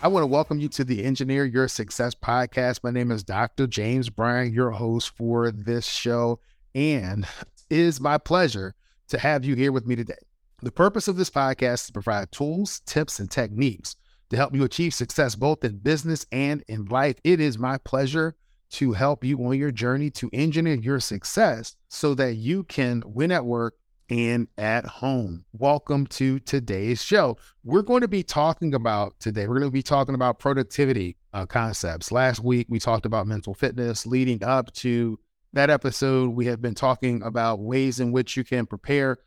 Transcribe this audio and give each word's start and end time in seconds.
I 0.00 0.06
want 0.06 0.22
to 0.22 0.28
welcome 0.28 0.60
you 0.60 0.68
to 0.68 0.84
the 0.84 1.04
Engineer 1.04 1.44
Your 1.44 1.66
Success 1.66 2.14
podcast. 2.14 2.84
My 2.84 2.92
name 2.92 3.10
is 3.10 3.24
Dr. 3.24 3.66
James 3.66 4.10
Bryant, 4.10 4.54
your 4.54 4.70
host 4.70 5.10
for 5.16 5.50
this 5.50 5.86
show, 5.86 6.38
and 6.72 7.26
it 7.68 7.78
is 7.80 8.00
my 8.00 8.16
pleasure 8.16 8.76
to 9.08 9.18
have 9.18 9.44
you 9.44 9.56
here 9.56 9.72
with 9.72 9.88
me 9.88 9.96
today. 9.96 10.14
The 10.62 10.70
purpose 10.70 11.08
of 11.08 11.16
this 11.16 11.30
podcast 11.30 11.74
is 11.74 11.86
to 11.86 11.92
provide 11.94 12.30
tools, 12.30 12.80
tips, 12.86 13.18
and 13.18 13.28
techniques 13.28 13.96
to 14.30 14.36
help 14.36 14.54
you 14.54 14.62
achieve 14.62 14.94
success 14.94 15.34
both 15.34 15.64
in 15.64 15.78
business 15.78 16.24
and 16.30 16.62
in 16.68 16.84
life. 16.84 17.16
It 17.24 17.40
is 17.40 17.58
my 17.58 17.76
pleasure 17.78 18.36
to 18.70 18.92
help 18.92 19.24
you 19.24 19.44
on 19.44 19.58
your 19.58 19.72
journey 19.72 20.10
to 20.10 20.30
engineer 20.32 20.74
your 20.74 21.00
success 21.00 21.74
so 21.88 22.14
that 22.14 22.34
you 22.34 22.62
can 22.62 23.02
win 23.04 23.32
at 23.32 23.44
work 23.44 23.74
and 24.10 24.48
at 24.56 24.86
home. 24.86 25.44
Welcome 25.52 26.06
to 26.08 26.38
today's 26.40 27.02
show. 27.02 27.36
We're 27.64 27.82
going 27.82 28.00
to 28.00 28.08
be 28.08 28.22
talking 28.22 28.74
about 28.74 29.18
today, 29.20 29.46
we're 29.46 29.58
going 29.58 29.70
to 29.70 29.72
be 29.72 29.82
talking 29.82 30.14
about 30.14 30.38
productivity 30.38 31.16
uh, 31.32 31.46
concepts. 31.46 32.10
Last 32.10 32.40
week, 32.40 32.66
we 32.70 32.78
talked 32.78 33.06
about 33.06 33.26
mental 33.26 33.54
fitness. 33.54 34.06
Leading 34.06 34.42
up 34.42 34.72
to 34.74 35.18
that 35.52 35.70
episode, 35.70 36.30
we 36.30 36.46
have 36.46 36.62
been 36.62 36.74
talking 36.74 37.22
about 37.22 37.60
ways 37.60 38.00
in 38.00 38.12
which 38.12 38.36
you 38.36 38.44
can 38.44 38.66
prepare 38.66 39.18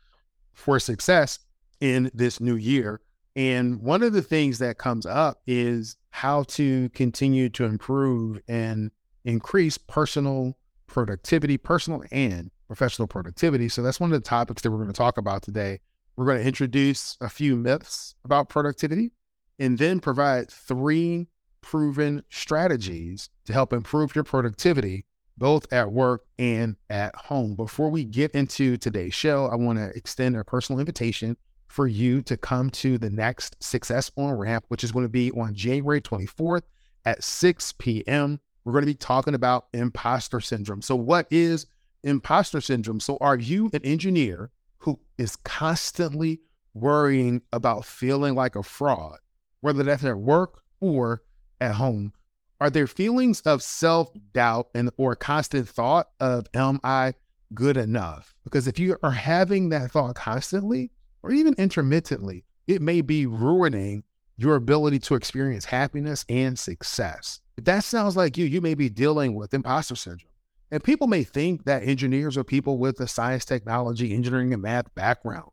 for 0.52 0.78
success 0.78 1.38
in 1.80 2.10
this 2.14 2.40
new 2.40 2.56
year. 2.56 3.00
And 3.34 3.80
one 3.80 4.02
of 4.02 4.12
the 4.12 4.22
things 4.22 4.58
that 4.58 4.78
comes 4.78 5.06
up 5.06 5.40
is 5.46 5.96
how 6.10 6.42
to 6.44 6.90
continue 6.90 7.48
to 7.50 7.64
improve 7.64 8.40
and 8.46 8.90
increase 9.24 9.78
personal 9.78 10.56
productivity, 10.86 11.56
personal 11.56 12.02
and 12.12 12.50
professional 12.74 13.06
productivity. 13.06 13.68
So 13.68 13.82
that's 13.82 14.00
one 14.00 14.10
of 14.10 14.18
the 14.18 14.26
topics 14.26 14.62
that 14.62 14.70
we're 14.70 14.78
going 14.78 14.88
to 14.88 14.94
talk 14.94 15.18
about 15.18 15.42
today. 15.42 15.80
We're 16.16 16.24
going 16.24 16.38
to 16.38 16.46
introduce 16.46 17.18
a 17.20 17.28
few 17.28 17.54
myths 17.54 18.14
about 18.24 18.48
productivity 18.48 19.12
and 19.58 19.76
then 19.76 20.00
provide 20.00 20.50
three 20.50 21.28
proven 21.60 22.22
strategies 22.30 23.28
to 23.44 23.52
help 23.52 23.74
improve 23.74 24.14
your 24.14 24.24
productivity 24.24 25.04
both 25.36 25.70
at 25.70 25.92
work 25.92 26.24
and 26.38 26.76
at 26.88 27.14
home. 27.14 27.56
Before 27.56 27.90
we 27.90 28.04
get 28.04 28.30
into 28.30 28.78
today's 28.78 29.14
show, 29.14 29.46
I 29.46 29.56
want 29.56 29.78
to 29.78 29.90
extend 29.94 30.34
a 30.36 30.44
personal 30.44 30.80
invitation 30.80 31.36
for 31.68 31.86
you 31.86 32.22
to 32.22 32.38
come 32.38 32.70
to 32.70 32.96
the 32.96 33.10
next 33.10 33.62
Success 33.62 34.10
on 34.16 34.32
Ramp, 34.32 34.64
which 34.68 34.84
is 34.84 34.92
going 34.92 35.04
to 35.04 35.10
be 35.10 35.30
on 35.32 35.54
January 35.54 36.00
24th 36.00 36.62
at 37.04 37.22
6 37.22 37.72
p.m. 37.72 38.40
We're 38.64 38.72
going 38.72 38.82
to 38.82 38.86
be 38.86 38.94
talking 38.94 39.34
about 39.34 39.66
imposter 39.74 40.40
syndrome. 40.40 40.82
So, 40.82 40.96
what 40.96 41.26
is 41.30 41.66
imposter 42.02 42.60
syndrome? 42.60 43.00
So, 43.00 43.18
are 43.20 43.36
you 43.36 43.70
an 43.72 43.84
engineer 43.84 44.50
who 44.78 44.98
is 45.18 45.36
constantly 45.36 46.40
worrying 46.74 47.42
about 47.52 47.84
feeling 47.84 48.34
like 48.34 48.56
a 48.56 48.62
fraud, 48.62 49.18
whether 49.60 49.82
that's 49.82 50.04
at 50.04 50.18
work 50.18 50.62
or 50.80 51.22
at 51.60 51.74
home? 51.74 52.12
Are 52.60 52.70
there 52.70 52.86
feelings 52.86 53.40
of 53.40 53.62
self 53.62 54.10
doubt 54.32 54.68
and 54.74 54.90
or 54.96 55.16
constant 55.16 55.68
thought 55.68 56.08
of 56.20 56.46
am 56.54 56.80
I 56.84 57.14
good 57.54 57.76
enough? 57.76 58.34
Because 58.44 58.68
if 58.68 58.78
you 58.78 58.96
are 59.02 59.10
having 59.10 59.70
that 59.70 59.90
thought 59.90 60.14
constantly, 60.14 60.90
or 61.22 61.32
even 61.32 61.54
intermittently, 61.58 62.44
it 62.66 62.82
may 62.82 63.00
be 63.00 63.26
ruining 63.26 64.04
your 64.36 64.56
ability 64.56 64.98
to 64.98 65.14
experience 65.14 65.64
happiness 65.64 66.24
and 66.28 66.58
success. 66.58 67.40
If 67.56 67.64
that 67.64 67.84
sounds 67.84 68.16
like 68.16 68.36
you, 68.36 68.46
you 68.46 68.60
may 68.60 68.74
be 68.74 68.88
dealing 68.88 69.34
with 69.34 69.54
imposter 69.54 69.96
syndrome. 69.96 70.31
And 70.72 70.82
people 70.82 71.06
may 71.06 71.22
think 71.22 71.66
that 71.66 71.82
engineers 71.82 72.38
or 72.38 72.44
people 72.44 72.78
with 72.78 72.98
a 72.98 73.06
science, 73.06 73.44
technology, 73.44 74.14
engineering, 74.14 74.54
and 74.54 74.62
math 74.62 74.92
background 74.94 75.50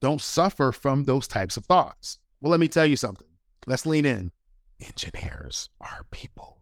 don't 0.00 0.20
suffer 0.20 0.70
from 0.70 1.04
those 1.04 1.26
types 1.26 1.56
of 1.56 1.66
thoughts. 1.66 2.18
Well, 2.40 2.52
let 2.52 2.60
me 2.60 2.68
tell 2.68 2.86
you 2.86 2.94
something. 2.94 3.26
Let's 3.66 3.84
lean 3.84 4.06
in. 4.06 4.30
Engineers 4.80 5.70
are 5.80 6.06
people. 6.12 6.58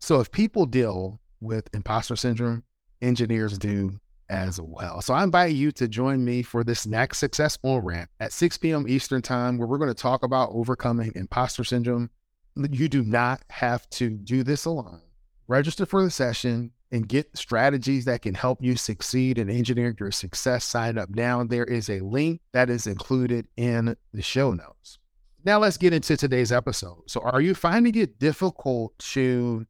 So 0.00 0.20
if 0.20 0.30
people 0.30 0.64
deal 0.64 1.20
with 1.40 1.68
imposter 1.74 2.14
syndrome, 2.14 2.62
engineers 3.02 3.58
do 3.58 3.98
as 4.30 4.60
well. 4.60 5.02
So 5.02 5.12
I 5.12 5.24
invite 5.24 5.54
you 5.56 5.72
to 5.72 5.88
join 5.88 6.24
me 6.24 6.42
for 6.42 6.62
this 6.62 6.86
next 6.86 7.18
Success 7.18 7.58
on 7.64 7.84
Ramp 7.84 8.10
at 8.20 8.32
6 8.32 8.58
p.m. 8.58 8.86
Eastern 8.88 9.22
Time, 9.22 9.58
where 9.58 9.66
we're 9.66 9.78
going 9.78 9.88
to 9.88 9.94
talk 9.94 10.22
about 10.22 10.50
overcoming 10.52 11.10
imposter 11.16 11.64
syndrome. 11.64 12.10
You 12.54 12.88
do 12.88 13.02
not 13.02 13.42
have 13.50 13.90
to 13.90 14.10
do 14.10 14.44
this 14.44 14.66
alone. 14.66 15.02
Register 15.48 15.84
for 15.84 16.04
the 16.04 16.10
session 16.10 16.70
and 16.92 17.08
get 17.08 17.36
strategies 17.36 18.04
that 18.04 18.22
can 18.22 18.34
help 18.34 18.62
you 18.62 18.76
succeed 18.76 19.38
and 19.38 19.50
engineer 19.50 19.96
your 19.98 20.12
success. 20.12 20.64
Sign 20.64 20.98
up 20.98 21.10
now. 21.10 21.42
There 21.42 21.64
is 21.64 21.90
a 21.90 22.00
link 22.00 22.40
that 22.52 22.70
is 22.70 22.86
included 22.86 23.48
in 23.56 23.96
the 24.12 24.22
show 24.22 24.52
notes. 24.52 24.98
Now 25.44 25.58
let's 25.58 25.78
get 25.78 25.92
into 25.92 26.16
today's 26.16 26.52
episode. 26.52 27.02
So, 27.08 27.20
are 27.22 27.40
you 27.40 27.54
finding 27.54 27.96
it 27.96 28.20
difficult 28.20 28.96
to 28.98 29.66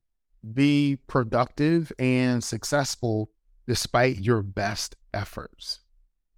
be 0.53 0.99
productive 1.07 1.93
and 1.99 2.43
successful 2.43 3.31
despite 3.67 4.19
your 4.19 4.43
best 4.43 4.97
efforts. 5.15 5.81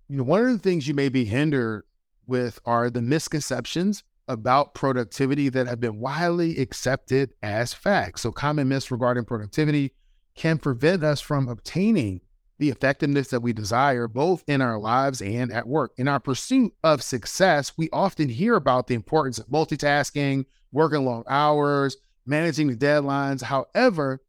You 0.09 0.19
know, 0.19 0.25
one 0.25 0.45
of 0.45 0.53
the 0.53 0.59
things 0.59 0.87
you 0.87 0.95
may 0.95 1.09
be 1.09 1.25
hindered 1.25 1.85
with 2.27 2.59
are 2.67 2.91
the 2.91 3.03
misconceptions 3.03 4.05
about 4.29 4.75
productivity 4.75 5.49
that 5.51 5.67
have 5.67 5.81
been 5.81 5.99
widely 6.01 6.59
accepted 6.59 7.35
as 7.43 7.75
facts. 7.75 8.23
So, 8.23 8.33
common 8.33 8.69
myths 8.69 8.91
regarding 8.91 9.25
productivity 9.25 9.93
can 10.35 10.59
prevent 10.59 11.05
us 11.05 11.21
from 11.21 11.49
obtaining 11.49 12.21
the 12.59 12.71
effectiveness 12.71 13.29
that 13.29 13.41
we 13.41 13.53
desire, 13.53 14.07
both 14.07 14.45
in 14.47 14.61
our 14.61 14.79
lives 14.79 15.21
and 15.21 15.53
at 15.53 15.67
work. 15.67 15.93
In 15.97 16.09
our 16.09 16.21
pursuit 16.21 16.73
of 16.85 17.03
success, 17.03 17.73
we 17.77 17.89
often 17.93 18.29
hear 18.29 18.55
about 18.55 18.87
the 18.87 18.95
importance 18.95 19.39
of 19.39 19.49
multitasking, 19.49 20.45
working 20.73 21.05
long 21.05 21.25
hours, 21.29 21.97
managing 22.27 22.69
the 22.69 22.77
deadlines. 22.77 23.43
However, 23.43 24.21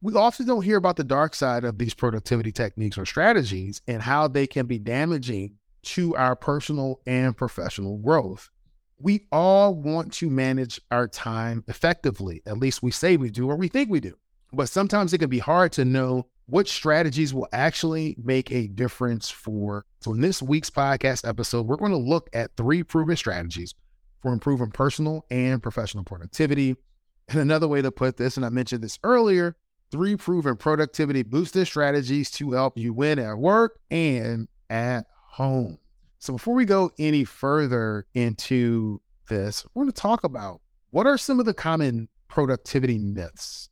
we 0.00 0.14
often 0.14 0.46
don't 0.46 0.62
hear 0.62 0.76
about 0.76 0.96
the 0.96 1.04
dark 1.04 1.34
side 1.34 1.64
of 1.64 1.78
these 1.78 1.94
productivity 1.94 2.52
techniques 2.52 2.98
or 2.98 3.06
strategies 3.06 3.80
and 3.88 4.02
how 4.02 4.28
they 4.28 4.46
can 4.46 4.66
be 4.66 4.78
damaging 4.78 5.56
to 5.82 6.14
our 6.16 6.36
personal 6.36 7.00
and 7.06 7.36
professional 7.36 7.98
growth. 7.98 8.50
We 8.98 9.26
all 9.32 9.74
want 9.74 10.12
to 10.14 10.30
manage 10.30 10.80
our 10.90 11.08
time 11.08 11.64
effectively. 11.68 12.42
At 12.46 12.58
least 12.58 12.82
we 12.82 12.90
say 12.90 13.16
we 13.16 13.30
do, 13.30 13.48
or 13.48 13.56
we 13.56 13.68
think 13.68 13.90
we 13.90 14.00
do. 14.00 14.14
But 14.54 14.68
sometimes 14.68 15.12
it 15.12 15.18
can 15.18 15.30
be 15.30 15.38
hard 15.38 15.72
to 15.72 15.84
know 15.84 16.26
what 16.46 16.68
strategies 16.68 17.32
will 17.32 17.48
actually 17.52 18.16
make 18.22 18.52
a 18.52 18.68
difference 18.68 19.30
for. 19.30 19.84
So, 20.00 20.12
in 20.12 20.20
this 20.20 20.42
week's 20.42 20.70
podcast 20.70 21.26
episode, 21.26 21.66
we're 21.66 21.76
going 21.76 21.92
to 21.92 21.96
look 21.96 22.28
at 22.32 22.56
three 22.56 22.82
proven 22.82 23.16
strategies 23.16 23.74
for 24.20 24.32
improving 24.32 24.70
personal 24.70 25.24
and 25.30 25.62
professional 25.62 26.04
productivity. 26.04 26.76
And 27.28 27.40
another 27.40 27.68
way 27.68 27.80
to 27.82 27.90
put 27.90 28.16
this, 28.16 28.36
and 28.36 28.44
I 28.44 28.50
mentioned 28.50 28.82
this 28.82 28.98
earlier, 29.02 29.56
three 29.90 30.16
proven 30.16 30.56
productivity 30.56 31.22
boosting 31.22 31.64
strategies 31.64 32.30
to 32.32 32.52
help 32.52 32.76
you 32.76 32.92
win 32.92 33.18
at 33.18 33.38
work 33.38 33.78
and 33.90 34.48
at 34.68 35.06
home. 35.30 35.78
So, 36.18 36.34
before 36.34 36.54
we 36.54 36.64
go 36.64 36.90
any 36.98 37.24
further 37.24 38.06
into 38.14 39.00
this, 39.28 39.64
we're 39.74 39.84
going 39.84 39.92
to 39.92 40.00
talk 40.00 40.24
about 40.24 40.60
what 40.90 41.06
are 41.06 41.18
some 41.18 41.40
of 41.40 41.46
the 41.46 41.54
common 41.54 42.08
productivity 42.28 42.98
myths. 42.98 43.70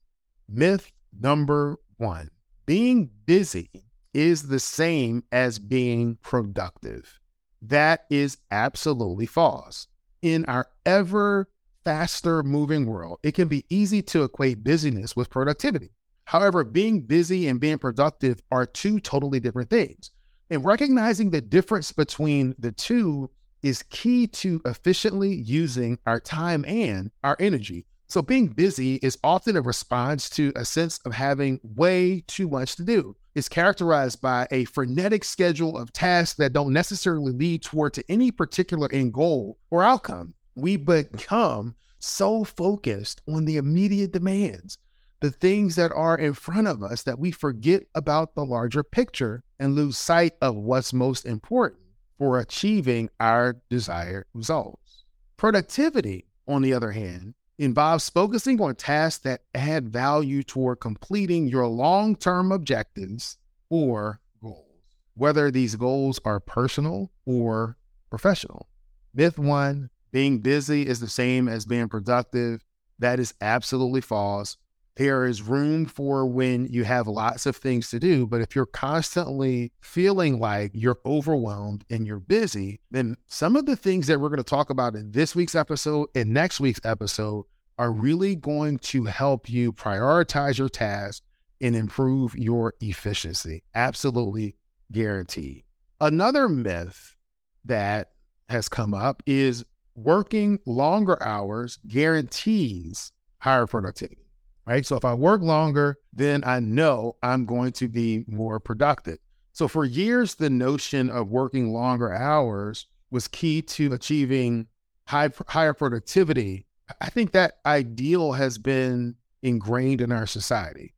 Myth 0.48 0.92
number 1.18 1.76
one 1.96 2.30
being 2.66 3.10
busy 3.26 3.70
is 4.14 4.48
the 4.48 4.60
same 4.60 5.24
as 5.32 5.58
being 5.58 6.18
productive. 6.22 7.18
That 7.60 8.04
is 8.10 8.38
absolutely 8.50 9.26
false. 9.26 9.86
In 10.20 10.44
our 10.46 10.68
ever 10.86 11.48
faster 11.84 12.42
moving 12.42 12.86
world, 12.86 13.18
it 13.22 13.32
can 13.32 13.48
be 13.48 13.64
easy 13.68 14.02
to 14.02 14.24
equate 14.24 14.62
busyness 14.62 15.16
with 15.16 15.30
productivity. 15.30 15.90
However, 16.24 16.64
being 16.64 17.02
busy 17.02 17.48
and 17.48 17.60
being 17.60 17.78
productive 17.78 18.40
are 18.50 18.66
two 18.66 19.00
totally 19.00 19.40
different 19.40 19.70
things. 19.70 20.10
And 20.50 20.64
recognizing 20.64 21.30
the 21.30 21.40
difference 21.40 21.92
between 21.92 22.54
the 22.58 22.72
two 22.72 23.30
is 23.62 23.82
key 23.90 24.26
to 24.26 24.60
efficiently 24.64 25.34
using 25.34 25.98
our 26.06 26.20
time 26.20 26.64
and 26.66 27.10
our 27.24 27.36
energy. 27.40 27.86
So, 28.12 28.20
being 28.20 28.48
busy 28.48 28.96
is 28.96 29.16
often 29.24 29.56
a 29.56 29.62
response 29.62 30.28
to 30.36 30.52
a 30.54 30.66
sense 30.66 30.98
of 31.06 31.14
having 31.14 31.58
way 31.62 32.22
too 32.26 32.46
much 32.46 32.76
to 32.76 32.84
do. 32.84 33.16
It's 33.34 33.48
characterized 33.48 34.20
by 34.20 34.46
a 34.50 34.66
frenetic 34.66 35.24
schedule 35.24 35.78
of 35.78 35.94
tasks 35.94 36.36
that 36.36 36.52
don't 36.52 36.74
necessarily 36.74 37.32
lead 37.32 37.62
toward 37.62 37.94
to 37.94 38.04
any 38.10 38.30
particular 38.30 38.86
end 38.92 39.14
goal 39.14 39.56
or 39.70 39.82
outcome. 39.82 40.34
We 40.54 40.76
become 40.76 41.74
so 42.00 42.44
focused 42.44 43.22
on 43.26 43.46
the 43.46 43.56
immediate 43.56 44.12
demands, 44.12 44.76
the 45.20 45.30
things 45.30 45.76
that 45.76 45.90
are 45.92 46.18
in 46.18 46.34
front 46.34 46.68
of 46.68 46.82
us, 46.82 47.04
that 47.04 47.18
we 47.18 47.30
forget 47.30 47.84
about 47.94 48.34
the 48.34 48.44
larger 48.44 48.82
picture 48.82 49.42
and 49.58 49.74
lose 49.74 49.96
sight 49.96 50.34
of 50.42 50.54
what's 50.54 50.92
most 50.92 51.24
important 51.24 51.80
for 52.18 52.38
achieving 52.38 53.08
our 53.18 53.56
desired 53.70 54.26
results. 54.34 55.04
Productivity, 55.38 56.26
on 56.46 56.60
the 56.60 56.74
other 56.74 56.90
hand, 56.90 57.32
involves 57.62 58.10
focusing 58.10 58.60
on 58.60 58.74
tasks 58.74 59.22
that 59.22 59.42
add 59.54 59.88
value 59.88 60.42
toward 60.42 60.80
completing 60.80 61.46
your 61.46 61.66
long 61.68 62.16
term 62.16 62.50
objectives 62.50 63.38
or 63.70 64.20
goals, 64.42 64.66
whether 65.14 65.50
these 65.50 65.76
goals 65.76 66.18
are 66.24 66.40
personal 66.40 67.12
or 67.24 67.76
professional. 68.10 68.68
Myth 69.14 69.38
one 69.38 69.90
being 70.10 70.40
busy 70.40 70.86
is 70.86 70.98
the 70.98 71.08
same 71.08 71.48
as 71.48 71.64
being 71.64 71.88
productive. 71.88 72.64
That 72.98 73.20
is 73.20 73.32
absolutely 73.40 74.00
false. 74.00 74.56
There 74.96 75.24
is 75.24 75.40
room 75.40 75.86
for 75.86 76.26
when 76.26 76.66
you 76.66 76.84
have 76.84 77.06
lots 77.06 77.46
of 77.46 77.56
things 77.56 77.88
to 77.90 77.98
do, 77.98 78.26
but 78.26 78.42
if 78.42 78.54
you're 78.54 78.66
constantly 78.66 79.72
feeling 79.80 80.38
like 80.38 80.72
you're 80.74 80.98
overwhelmed 81.06 81.84
and 81.88 82.06
you're 82.06 82.18
busy, 82.18 82.80
then 82.90 83.16
some 83.26 83.56
of 83.56 83.64
the 83.64 83.76
things 83.76 84.08
that 84.08 84.20
we're 84.20 84.28
going 84.28 84.36
to 84.36 84.44
talk 84.44 84.68
about 84.68 84.94
in 84.94 85.12
this 85.12 85.34
week's 85.34 85.54
episode 85.54 86.08
and 86.14 86.28
next 86.30 86.60
week's 86.60 86.80
episode 86.84 87.46
are 87.78 87.92
really 87.92 88.36
going 88.36 88.78
to 88.78 89.04
help 89.04 89.48
you 89.48 89.72
prioritize 89.72 90.58
your 90.58 90.68
tasks 90.68 91.22
and 91.60 91.76
improve 91.76 92.34
your 92.36 92.74
efficiency. 92.80 93.62
Absolutely 93.74 94.56
guaranteed. 94.90 95.64
Another 96.00 96.48
myth 96.48 97.16
that 97.64 98.10
has 98.48 98.68
come 98.68 98.92
up 98.92 99.22
is 99.26 99.64
working 99.94 100.58
longer 100.66 101.22
hours 101.22 101.78
guarantees 101.86 103.12
higher 103.38 103.66
productivity, 103.66 104.26
right? 104.66 104.86
So 104.86 104.96
if 104.96 105.04
I 105.04 105.14
work 105.14 105.42
longer, 105.42 105.98
then 106.12 106.42
I 106.44 106.60
know 106.60 107.16
I'm 107.22 107.44
going 107.44 107.72
to 107.72 107.88
be 107.88 108.24
more 108.26 108.60
productive. 108.60 109.18
So 109.52 109.68
for 109.68 109.84
years, 109.84 110.34
the 110.34 110.50
notion 110.50 111.10
of 111.10 111.30
working 111.30 111.72
longer 111.72 112.12
hours 112.12 112.86
was 113.10 113.28
key 113.28 113.62
to 113.62 113.92
achieving 113.92 114.66
high, 115.06 115.30
higher 115.46 115.74
productivity. 115.74 116.66
I 117.00 117.10
think 117.10 117.32
that 117.32 117.58
ideal 117.66 118.32
has 118.32 118.58
been 118.58 119.16
ingrained 119.42 120.00
in 120.00 120.12
our 120.12 120.26
society. 120.26 120.94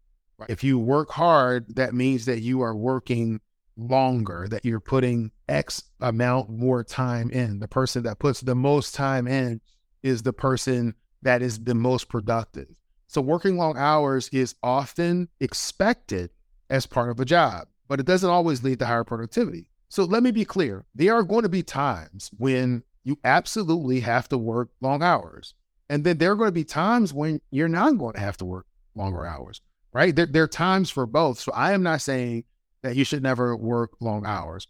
If 0.48 0.64
you 0.64 0.78
work 0.78 1.10
hard, 1.10 1.76
that 1.76 1.94
means 1.94 2.26
that 2.26 2.40
you 2.40 2.60
are 2.60 2.74
working 2.74 3.40
longer, 3.76 4.46
that 4.50 4.64
you're 4.64 4.80
putting 4.80 5.30
X 5.48 5.82
amount 6.00 6.50
more 6.50 6.84
time 6.84 7.30
in. 7.30 7.60
The 7.60 7.68
person 7.68 8.02
that 8.04 8.18
puts 8.18 8.40
the 8.40 8.54
most 8.54 8.94
time 8.94 9.26
in 9.26 9.60
is 10.02 10.22
the 10.22 10.32
person 10.32 10.94
that 11.22 11.42
is 11.42 11.58
the 11.60 11.74
most 11.74 12.08
productive. 12.08 12.68
So, 13.06 13.20
working 13.20 13.56
long 13.56 13.76
hours 13.76 14.28
is 14.30 14.54
often 14.62 15.28
expected 15.40 16.30
as 16.68 16.86
part 16.86 17.10
of 17.10 17.20
a 17.20 17.24
job, 17.24 17.68
but 17.88 18.00
it 18.00 18.06
doesn't 18.06 18.28
always 18.28 18.62
lead 18.62 18.80
to 18.80 18.86
higher 18.86 19.04
productivity. 19.04 19.70
So, 19.88 20.04
let 20.04 20.22
me 20.22 20.30
be 20.30 20.44
clear 20.44 20.84
there 20.94 21.14
are 21.14 21.22
going 21.22 21.42
to 21.42 21.48
be 21.48 21.62
times 21.62 22.30
when 22.36 22.82
you 23.04 23.18
absolutely 23.24 24.00
have 24.00 24.28
to 24.30 24.38
work 24.38 24.70
long 24.80 25.02
hours. 25.02 25.54
And 25.88 26.04
then 26.04 26.18
there 26.18 26.32
are 26.32 26.36
going 26.36 26.48
to 26.48 26.52
be 26.52 26.64
times 26.64 27.12
when 27.12 27.40
you're 27.50 27.68
not 27.68 27.98
going 27.98 28.14
to 28.14 28.20
have 28.20 28.36
to 28.38 28.44
work 28.44 28.66
longer 28.94 29.26
hours, 29.26 29.60
right? 29.92 30.14
There, 30.14 30.26
there 30.26 30.44
are 30.44 30.48
times 30.48 30.90
for 30.90 31.06
both. 31.06 31.40
So, 31.40 31.52
I 31.52 31.72
am 31.72 31.82
not 31.82 32.00
saying 32.00 32.44
that 32.82 32.96
you 32.96 33.04
should 33.04 33.22
never 33.22 33.56
work 33.56 33.92
long 34.00 34.26
hours. 34.26 34.66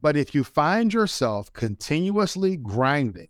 But 0.00 0.16
if 0.16 0.34
you 0.34 0.42
find 0.42 0.92
yourself 0.92 1.52
continuously 1.52 2.56
grinding 2.56 3.28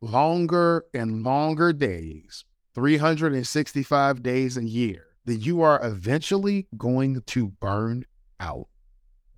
longer 0.00 0.84
and 0.92 1.22
longer 1.22 1.72
days, 1.72 2.44
365 2.74 4.22
days 4.22 4.56
a 4.56 4.64
year, 4.64 5.06
then 5.24 5.40
you 5.40 5.62
are 5.62 5.84
eventually 5.84 6.66
going 6.76 7.22
to 7.22 7.48
burn 7.48 8.04
out. 8.40 8.68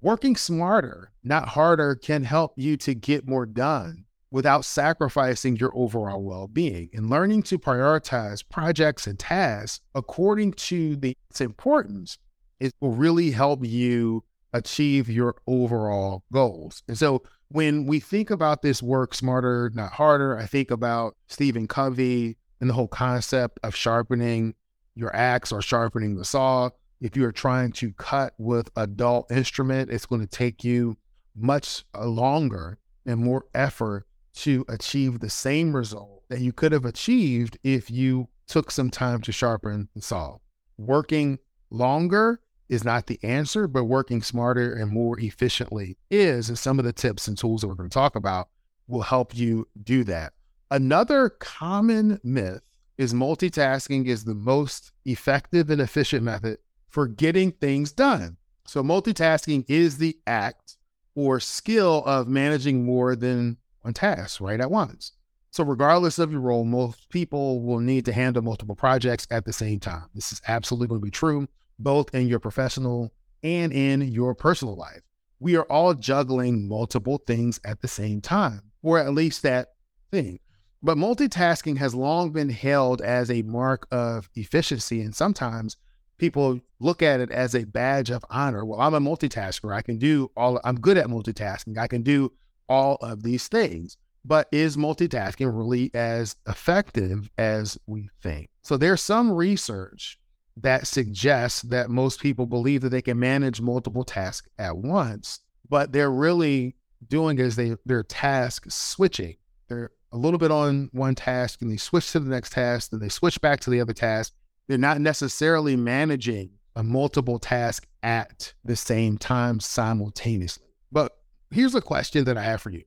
Working 0.01 0.37
smarter, 0.37 1.13
not 1.23 1.49
harder, 1.49 1.95
can 1.95 2.25
help 2.25 2.55
you 2.57 2.77
to 2.79 2.95
get 2.95 3.29
more 3.29 3.47
done 3.47 4.05
without 4.35 4.65
sacrificing 4.65 5.55
your 5.55 5.71
overall 5.77 6.21
well 6.21 6.49
being. 6.49 6.91
And 6.93 7.09
learning 7.09 7.45
to 7.45 7.57
prioritize 7.57 8.43
projects 8.47 9.07
and 9.07 9.17
tasks 9.17 9.81
according 9.95 10.55
to 10.55 10.97
the, 10.97 11.17
its 11.31 11.41
importance 11.41 12.19
it 12.59 12.73
will 12.81 12.91
really 12.91 13.31
help 13.31 13.65
you 13.65 14.25
achieve 14.53 15.09
your 15.09 15.37
overall 15.47 16.25
goals. 16.33 16.83
And 16.89 16.99
so 16.99 17.23
when 17.49 17.87
we 17.87 18.01
think 18.01 18.31
about 18.31 18.61
this 18.63 18.83
work 18.83 19.15
smarter, 19.15 19.71
not 19.73 19.93
harder, 19.93 20.37
I 20.37 20.47
think 20.47 20.73
about 20.73 21.17
Stephen 21.29 21.69
Covey 21.69 22.37
and 22.61 22.69
the 22.69 22.75
whole 22.75 22.89
concept 22.89 23.61
of 23.63 23.77
sharpening 23.77 24.57
your 24.97 25.15
axe 25.15 25.53
or 25.53 25.63
sharpening 25.63 26.17
the 26.17 26.25
saw. 26.25 26.71
If 27.01 27.17
you 27.17 27.25
are 27.25 27.33
trying 27.33 27.71
to 27.73 27.93
cut 27.93 28.35
with 28.39 28.69
a 28.75 28.89
dull 28.89 29.29
instrument, 29.31 29.91
it's 29.93 30.07
going 30.07 30.23
to 30.23 30.27
take 30.27 30.65
you 30.65 30.97
much 31.37 31.85
uh, 31.95 32.07
longer 32.07 32.79
and 33.07 33.21
more 33.21 33.45
effort 33.55 34.07
to 34.35 34.65
achieve 34.69 35.21
the 35.21 35.31
same 35.31 35.75
result 35.75 36.23
that 36.29 36.41
you 36.41 36.53
could 36.53 36.73
have 36.73 36.85
achieved 36.85 37.59
if 37.63 37.91
you 37.91 38.29
took 38.47 38.71
some 38.71 38.91
time 38.91 39.21
to 39.23 39.33
sharpen 39.33 39.89
the 39.95 40.03
saw. 40.03 40.37
Working 40.77 41.39
longer 41.71 42.41
is 42.69 42.85
not 42.85 43.07
the 43.07 43.23
answer, 43.23 43.69
but 43.69 43.85
working 43.85 44.23
smarter 44.23 44.75
and 44.75 44.91
more 44.91 45.19
efficiently 45.21 45.97
is. 46.11 46.49
And 46.49 46.59
some 46.59 46.79
of 46.79 46.85
the 46.85 46.93
tips 46.93 47.29
and 47.29 47.39
tools 47.39 47.61
that 47.61 47.69
we're 47.69 47.75
going 47.75 47.89
to 47.89 47.95
talk 47.95 48.17
about 48.17 48.49
will 48.89 49.03
help 49.03 49.35
you 49.37 49.69
do 49.83 50.05
that. 50.05 50.33
Another 50.71 51.29
common 51.29 52.21
myth 52.25 52.63
is 52.99 53.13
multitasking 53.13 54.07
is 54.07 54.25
the 54.25 54.35
most 54.35 54.93
effective 55.05 55.71
and 55.71 55.81
efficient 55.81 56.23
method 56.23 56.59
for 56.89 57.07
getting 57.07 57.53
things 57.53 57.93
done. 57.93 58.37
So, 58.67 58.83
multitasking 58.83 59.65
is 59.69 59.99
the 59.99 60.17
act 60.27 60.77
or 61.15 61.39
skill 61.39 62.03
of 62.07 62.29
managing 62.29 62.85
more 62.85 63.15
than 63.15 63.59
one 63.85 63.95
tasks 63.95 64.41
right 64.41 64.61
at 64.61 64.71
once. 64.71 65.13
So, 65.51 65.63
regardless 65.63 66.19
of 66.19 66.33
your 66.33 66.41
role, 66.41 66.65
most 66.65 67.09
people 67.11 67.61
will 67.63 67.79
need 67.79 68.05
to 68.07 68.13
handle 68.13 68.43
multiple 68.43 68.75
projects 68.75 69.27
at 69.31 69.45
the 69.45 69.53
same 69.53 69.79
time. 69.79 70.07
This 70.15 70.33
is 70.33 70.43
absolutely 70.49 70.89
going 70.89 71.01
to 71.01 71.05
be 71.05 71.11
true 71.11 71.47
both 71.79 72.15
in 72.15 72.29
your 72.29 72.39
professional 72.39 73.13
and 73.43 73.73
in 73.73 74.03
your 74.03 74.35
personal 74.35 74.77
life. 74.77 75.03
We 75.41 75.57
are 75.57 75.65
all 75.65 75.95
juggling 75.95 76.69
multiple 76.69 77.19
things 77.27 77.61
at 77.65 77.81
the 77.81 77.89
same 77.89 78.21
time, 78.21 78.63
or 78.83 78.99
at 78.99 79.13
least 79.13 79.43
that 79.43 79.75
thing. 80.11 80.39
But 80.83 80.97
multitasking 80.97 81.79
has 81.79 81.95
long 81.95 82.31
been 82.31 82.51
held 82.51 83.01
as 83.01 83.31
a 83.31 83.43
mark 83.43 83.87
of 83.91 84.29
efficiency. 84.35 85.01
And 85.01 85.15
sometimes 85.15 85.77
people 86.19 86.61
look 86.79 87.03
at 87.03 87.21
it 87.21 87.31
as 87.31 87.55
a 87.55 87.65
badge 87.65 88.11
of 88.11 88.25
honor. 88.31 88.65
Well, 88.65 88.81
I'm 88.81 88.95
a 88.95 89.01
multitasker. 89.01 89.75
I 89.75 89.83
can 89.83 89.99
do 89.99 90.31
all, 90.37 90.61
I'm 90.63 90.81
good 90.81 90.99
at 90.99 91.07
multitasking. 91.07 91.79
I 91.79 91.89
can 91.89 92.03
do 92.03 92.33
all 92.69 92.97
of 92.97 93.23
these 93.23 93.49
things. 93.49 93.97
But 94.25 94.49
is 94.53 94.77
multitasking 94.77 95.55
really 95.55 95.91
as 95.95 96.37
effective 96.49 97.29
as 97.37 97.79
we 97.87 98.09
think? 98.23 98.49
So 98.63 98.77
there's 98.79 99.03
some 99.03 99.31
research 99.31 100.19
that 100.57 100.87
suggests 100.87 101.63
that 101.63 101.91
most 101.91 102.21
people 102.21 102.47
believe 102.47 102.81
that 102.83 102.91
they 102.91 103.03
can 103.03 103.19
manage 103.19 103.61
multiple 103.61 104.05
tasks 104.05 104.49
at 104.59 104.77
once, 104.77 105.41
but 105.69 105.93
they're 105.93 106.11
really 106.11 106.75
doing 107.07 107.39
is 107.39 107.57
they 107.57 107.77
they're 107.85 108.03
task 108.03 108.65
switching. 108.71 109.37
They're 109.69 109.91
a 110.13 110.17
little 110.17 110.39
bit 110.39 110.51
on 110.51 110.89
one 110.93 111.15
task 111.15 111.61
and 111.61 111.71
they 111.71 111.77
switch 111.77 112.13
to 112.13 112.21
the 112.21 112.31
next 112.31 112.53
task, 112.53 112.91
then 112.91 113.01
they 113.01 113.09
switch 113.09 113.41
back 113.41 113.61
to 113.61 113.71
the 113.71 113.81
other 113.81 113.93
task. 113.93 114.33
They're 114.69 114.79
not 114.79 115.01
necessarily 115.01 115.77
managing 115.77 116.51
a 116.77 116.83
multiple 116.83 117.39
task 117.39 117.87
at 118.03 118.55
the 118.65 118.77
same 118.77 119.19
time 119.19 119.61
simultaneously. 119.61 120.67
But 120.91 121.17
here's 121.55 121.75
a 121.75 121.81
question 121.81 122.25
that 122.25 122.37
I 122.37 122.43
have 122.43 122.61
for 122.61 122.71
you. 122.71 122.83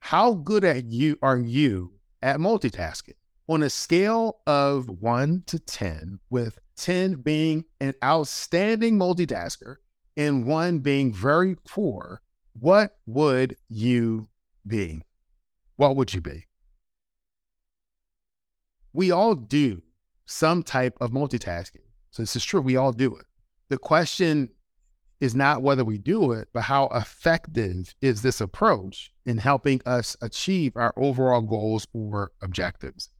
How 0.00 0.34
good 0.34 0.64
at 0.64 0.84
you 0.84 1.18
are 1.20 1.38
you 1.38 1.92
at 2.22 2.38
multitasking? 2.38 3.14
On 3.48 3.62
a 3.62 3.70
scale 3.70 4.38
of 4.46 4.88
1 4.88 5.42
to 5.46 5.58
10 5.58 6.20
with 6.30 6.58
10 6.76 7.14
being 7.16 7.64
an 7.80 7.94
outstanding 8.04 8.98
multitasker 8.98 9.76
and 10.16 10.46
one 10.46 10.78
being 10.78 11.12
very 11.12 11.56
poor, 11.66 12.22
what 12.58 12.96
would 13.06 13.56
you 13.68 14.28
be? 14.66 15.02
What 15.76 15.96
would 15.96 16.14
you 16.14 16.20
be? 16.20 16.44
We 18.92 19.10
all 19.10 19.34
do 19.34 19.82
some 20.26 20.62
type 20.62 20.96
of 21.00 21.10
multitasking. 21.10 21.86
So 22.10 22.22
this 22.22 22.36
is 22.36 22.44
true. 22.44 22.60
We 22.60 22.76
all 22.76 22.92
do 22.92 23.16
it. 23.16 23.24
The 23.68 23.78
question 23.78 24.50
is 25.20 25.34
not 25.34 25.62
whether 25.62 25.84
we 25.84 25.98
do 25.98 26.32
it, 26.32 26.48
but 26.52 26.62
how 26.62 26.86
effective 26.94 27.94
is 28.00 28.22
this 28.22 28.40
approach 28.40 29.12
in 29.26 29.38
helping 29.38 29.80
us 29.84 30.16
achieve 30.20 30.76
our 30.76 30.92
overall 30.96 31.42
goals 31.42 31.86
or 31.92 32.32
objectives? 32.42 33.10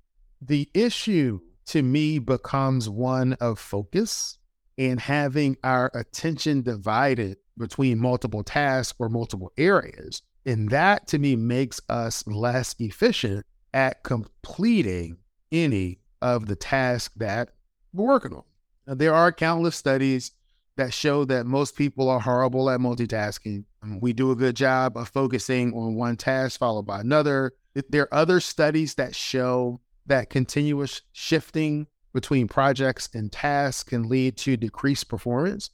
The 0.40 0.68
issue 0.74 1.40
to 1.66 1.82
me 1.82 2.18
becomes 2.18 2.88
one 2.88 3.34
of 3.34 3.58
focus 3.58 4.38
and 4.78 5.00
having 5.00 5.56
our 5.64 5.90
attention 5.94 6.62
divided 6.62 7.36
between 7.58 7.98
multiple 7.98 8.44
tasks 8.44 8.94
or 8.98 9.08
multiple 9.08 9.52
areas. 9.58 10.22
And 10.46 10.70
that 10.70 11.08
to 11.08 11.18
me 11.18 11.34
makes 11.34 11.80
us 11.88 12.26
less 12.26 12.74
efficient 12.78 13.44
at 13.74 14.04
completing 14.04 15.18
any 15.50 15.98
of 16.22 16.46
the 16.46 16.56
tasks 16.56 17.12
that 17.16 17.50
we're 17.92 18.06
working 18.06 18.32
on. 18.32 18.44
Now, 18.86 18.94
there 18.94 19.14
are 19.14 19.32
countless 19.32 19.76
studies 19.76 20.32
that 20.78 20.94
show 20.94 21.25
that 21.26 21.47
most 21.47 21.76
people 21.76 22.08
are 22.08 22.20
horrible 22.20 22.70
at 22.70 22.80
multitasking. 22.80 23.64
Um, 23.82 24.00
we 24.00 24.12
do 24.12 24.30
a 24.30 24.37
good 24.37 24.56
job 24.56 24.97
of 24.97 25.08
focusing 25.08 25.73
on 25.75 25.94
one 25.94 26.16
task 26.16 26.58
followed 26.58 26.87
by 26.87 27.00
another. 27.00 27.52
There 27.90 28.02
are 28.02 28.14
other 28.14 28.40
studies 28.40 28.94
that 28.94 29.14
show 29.14 29.80
that 30.06 30.30
continuous 30.30 31.02
shifting 31.12 31.87
between 32.14 32.49
projects 32.49 33.08
and 33.12 33.30
tasks 33.30 33.85
can 33.85 34.08
lead 34.08 34.37
to 34.38 34.56
decreased 34.56 35.08
performance 35.08 35.70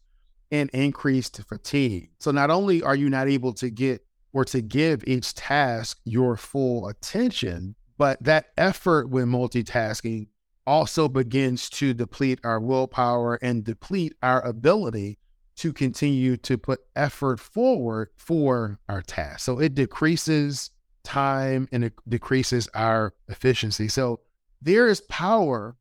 and 0.50 0.68
increased 0.70 1.40
fatigue. 1.48 2.10
So 2.18 2.30
not 2.30 2.50
only 2.50 2.82
are 2.82 2.96
you 2.96 3.08
not 3.08 3.28
able 3.28 3.52
to 3.54 3.70
get 3.70 4.04
or 4.32 4.44
to 4.46 4.60
give 4.60 5.04
each 5.06 5.34
task 5.34 6.00
your 6.04 6.36
full 6.36 6.88
attention, 6.88 7.76
but 7.96 8.22
that 8.22 8.46
effort 8.56 9.08
when 9.08 9.26
multitasking 9.26 10.26
also 10.66 11.08
begins 11.08 11.68
to 11.70 11.94
deplete 11.94 12.40
our 12.44 12.60
willpower 12.60 13.38
and 13.42 13.64
deplete 13.64 14.14
our 14.22 14.40
ability 14.42 15.18
to 15.56 15.72
continue 15.72 16.36
to 16.38 16.58
put 16.58 16.80
effort 16.96 17.38
forward 17.38 18.08
for 18.16 18.78
our 18.88 19.02
task. 19.02 19.40
So 19.40 19.58
it 19.60 19.74
decreases 19.74 20.70
time 21.04 21.68
and 21.70 21.84
it 21.84 21.92
decreases 22.08 22.68
our 22.74 23.14
efficiency. 23.28 23.88
So 23.88 24.20
there 24.60 24.88
is 24.88 25.02
power 25.02 25.76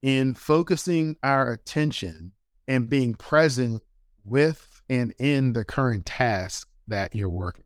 in 0.00 0.34
focusing 0.34 1.16
our 1.22 1.52
attention 1.52 2.32
and 2.66 2.88
being 2.88 3.14
present 3.14 3.82
with 4.24 4.82
and 4.88 5.14
in 5.18 5.52
the 5.52 5.64
current 5.64 6.06
task 6.06 6.68
that 6.88 7.14
you're 7.14 7.28
working. 7.28 7.64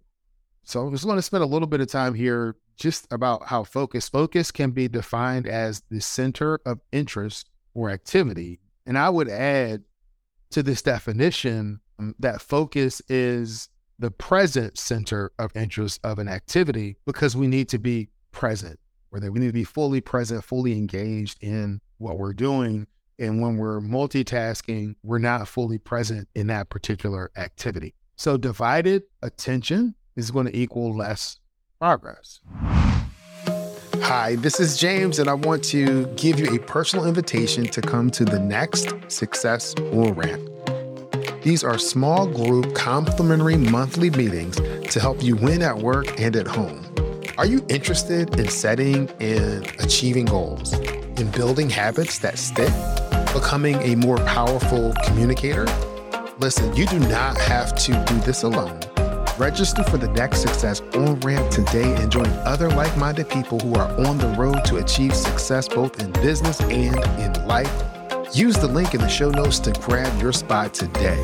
So 0.65 0.81
I'm 0.87 0.93
just 0.93 1.05
want 1.05 1.19
to 1.19 1.23
spend 1.23 1.45
a 1.45 1.47
little 1.47 1.69
bit 1.69 1.81
of 1.81 1.89
time 1.89 2.13
here 2.13 2.57
just 2.77 3.07
about 3.11 3.47
how 3.47 3.65
focus 3.65 4.09
focus 4.09 4.51
can 4.51 4.71
be 4.71 4.89
defined 4.89 5.47
as 5.47 5.83
the 5.91 6.01
center 6.01 6.61
of 6.67 6.81
interest 6.93 7.49
or 7.75 7.91
activity. 7.91 8.61
And 8.87 8.97
I 8.99 9.11
would 9.11 9.29
add 9.29 9.83
to 10.51 10.63
this 10.63 10.83
definition 10.83 11.81
um, 11.99 12.15
that 12.19 12.41
focus 12.41 13.03
is 13.09 13.69
the 13.99 14.11
present 14.11 14.79
center 14.79 15.33
of 15.39 15.57
interest 15.57 16.01
of 16.05 16.19
an 16.19 16.29
activity 16.29 16.97
because 17.07 17.35
we 17.35 17.47
need 17.47 17.69
to 17.71 17.79
be 17.79 18.09
present, 18.31 18.79
or 19.11 19.21
that 19.21 19.33
we 19.33 19.41
need 19.41 19.47
to 19.47 19.53
be 19.53 19.65
fully 19.65 20.01
present, 20.01 20.45
fully 20.45 20.73
engaged 20.73 21.43
in 21.43 21.81
what 21.99 22.19
we're 22.19 22.35
doing. 22.35 22.87
And 23.19 23.41
when 23.41 23.57
we're 23.57 23.81
multitasking, 23.81 24.97
we're 25.03 25.19
not 25.19 25.49
fully 25.49 25.79
present 25.79 26.29
in 26.35 26.49
that 26.49 26.69
particular 26.69 27.31
activity. 27.37 27.95
So 28.17 28.37
divided 28.37 29.05
attention 29.23 29.95
is 30.17 30.31
going 30.31 30.47
to 30.47 30.57
equal 30.57 30.95
less 30.95 31.39
progress. 31.79 32.41
Hi, 34.03 34.37
this 34.37 34.61
is 34.61 34.79
James, 34.79 35.19
and 35.19 35.29
I 35.29 35.35
want 35.35 35.65
to 35.65 36.07
give 36.17 36.39
you 36.39 36.55
a 36.55 36.59
personal 36.61 37.07
invitation 37.07 37.65
to 37.67 37.81
come 37.81 38.11
to 38.13 38.25
the 38.25 38.39
next 38.39 38.95
Success 39.09 39.75
on 39.93 40.15
Ramp. 40.15 40.49
These 41.43 41.65
are 41.65 41.79
small 41.79 42.27
group 42.27 42.75
complimentary 42.75 43.57
monthly 43.57 44.11
meetings 44.11 44.57
to 44.91 45.01
help 45.01 45.23
you 45.23 45.37
win 45.37 45.63
at 45.63 45.79
work 45.79 46.21
and 46.21 46.37
at 46.37 46.47
home. 46.47 46.85
Are 47.39 47.47
you 47.47 47.65
interested 47.69 48.39
in 48.39 48.49
setting 48.49 49.11
and 49.21 49.67
achieving 49.79 50.27
goals, 50.27 50.73
in 50.73 51.31
building 51.33 51.69
habits 51.69 52.19
that 52.21 52.39
stick, 52.39 52.73
becoming 53.33 53.77
a 53.83 53.95
more 53.97 54.19
powerful 54.19 54.95
communicator? 55.05 55.67
Listen, 56.39 56.75
you 56.77 56.87
do 56.87 56.99
not 57.01 57.37
have 57.39 57.77
to 57.77 57.93
do 58.07 58.19
this 58.21 58.43
alone. 58.43 58.81
Register 59.39 59.83
for 59.85 59.99
the 59.99 60.09
next 60.09 60.41
Success 60.41 60.81
on 60.95 61.21
Ramp 61.21 61.51
today 61.51 61.95
and 61.97 62.11
join 62.11 62.27
other 62.47 62.71
like 62.71 62.97
minded 62.97 63.29
people 63.29 63.61
who 63.61 63.75
are 63.75 63.91
on 64.07 64.17
the 64.17 64.29
road 64.29 64.65
to 64.65 64.79
achieve 64.79 65.15
success 65.15 65.69
both 65.69 66.01
in 66.03 66.11
business 66.13 66.59
and 66.63 66.97
in 67.21 67.47
life. 67.47 67.71
Use 68.35 68.57
the 68.57 68.67
link 68.67 68.95
in 68.95 69.01
the 69.03 69.09
show 69.09 69.29
notes 69.29 69.59
to 69.59 69.73
grab 69.73 70.23
your 70.23 70.33
spot 70.33 70.73
today. 70.73 71.23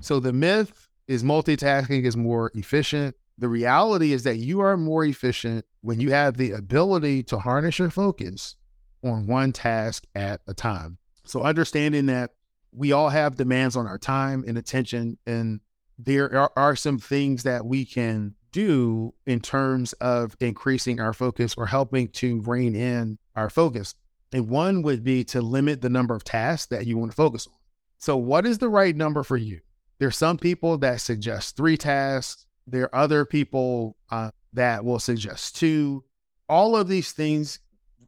So, 0.00 0.18
the 0.18 0.32
myth 0.32 0.88
is 1.06 1.22
multitasking 1.22 2.04
is 2.04 2.16
more 2.16 2.50
efficient. 2.54 3.14
The 3.38 3.48
reality 3.48 4.12
is 4.12 4.24
that 4.24 4.38
you 4.38 4.60
are 4.62 4.76
more 4.76 5.04
efficient 5.04 5.64
when 5.82 6.00
you 6.00 6.10
have 6.10 6.36
the 6.36 6.50
ability 6.50 7.22
to 7.24 7.38
harness 7.38 7.78
your 7.78 7.90
focus 7.90 8.56
on 9.04 9.28
one 9.28 9.52
task 9.52 10.06
at 10.16 10.40
a 10.48 10.54
time. 10.54 10.98
So 11.26 11.42
understanding 11.42 12.06
that 12.06 12.30
we 12.72 12.92
all 12.92 13.08
have 13.08 13.36
demands 13.36 13.76
on 13.76 13.86
our 13.86 13.98
time 13.98 14.44
and 14.46 14.56
attention, 14.56 15.18
and 15.26 15.60
there 15.98 16.34
are, 16.36 16.52
are 16.56 16.76
some 16.76 16.98
things 16.98 17.42
that 17.42 17.64
we 17.64 17.84
can 17.84 18.34
do 18.52 19.12
in 19.26 19.40
terms 19.40 19.92
of 19.94 20.36
increasing 20.40 21.00
our 21.00 21.12
focus 21.12 21.54
or 21.56 21.66
helping 21.66 22.08
to 22.08 22.40
rein 22.42 22.74
in 22.74 23.18
our 23.34 23.50
focus. 23.50 23.94
And 24.32 24.48
one 24.48 24.82
would 24.82 25.04
be 25.04 25.24
to 25.24 25.40
limit 25.40 25.80
the 25.80 25.90
number 25.90 26.14
of 26.14 26.24
tasks 26.24 26.66
that 26.66 26.86
you 26.86 26.98
want 26.98 27.12
to 27.12 27.16
focus 27.16 27.46
on. 27.46 27.54
So, 27.98 28.16
what 28.16 28.46
is 28.46 28.58
the 28.58 28.68
right 28.68 28.94
number 28.94 29.22
for 29.22 29.36
you? 29.36 29.60
There's 29.98 30.16
some 30.16 30.36
people 30.36 30.76
that 30.78 31.00
suggest 31.00 31.56
three 31.56 31.76
tasks. 31.76 32.46
There 32.66 32.84
are 32.84 32.94
other 32.94 33.24
people 33.24 33.96
uh, 34.10 34.30
that 34.52 34.84
will 34.84 34.98
suggest 34.98 35.56
two. 35.56 36.04
All 36.48 36.76
of 36.76 36.88
these 36.88 37.12
things 37.12 37.60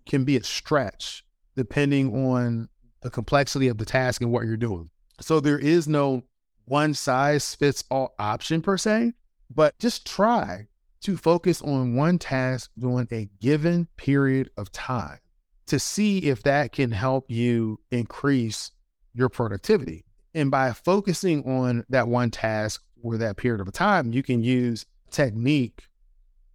can 0.07 0.25
be 0.25 0.37
a 0.37 0.45
stretch 0.45 1.25
depending 1.57 2.15
on 2.15 2.69
the 3.01 3.11
complexity 3.11 3.69
of 3.69 3.79
the 3.79 3.85
task 3.85 4.21
and 4.21 4.33
what 4.33 4.45
you're 4.45 4.57
doing. 4.57 4.91
So 5.21 5.41
there 5.41 5.59
is 5.59 5.89
no 5.89 6.25
one 6.65 6.95
size 6.95 7.55
fits 7.55 7.85
all 7.91 8.15
option 8.19 8.63
per 8.63 8.77
se, 8.77 9.15
but 9.51 9.79
just 9.79 10.07
try 10.07 10.69
to 11.01 11.17
focus 11.17 11.63
on 11.63 11.95
one 11.95 12.19
task 12.19 12.71
during 12.79 13.09
a 13.11 13.29
given 13.41 13.89
period 13.97 14.51
of 14.57 14.71
time 14.73 15.19
to 15.67 15.79
see 15.79 16.19
if 16.19 16.43
that 16.43 16.73
can 16.73 16.91
help 16.91 17.31
you 17.31 17.81
increase 17.91 18.73
your 19.15 19.29
productivity. 19.29 20.05
And 20.35 20.51
by 20.51 20.73
focusing 20.73 21.45
on 21.45 21.85
that 21.89 22.09
one 22.09 22.31
task 22.31 22.83
or 23.03 23.17
that 23.19 23.37
period 23.37 23.61
of 23.61 23.73
time, 23.73 24.13
you 24.13 24.23
can 24.23 24.43
use 24.43 24.87
technique 25.11 25.85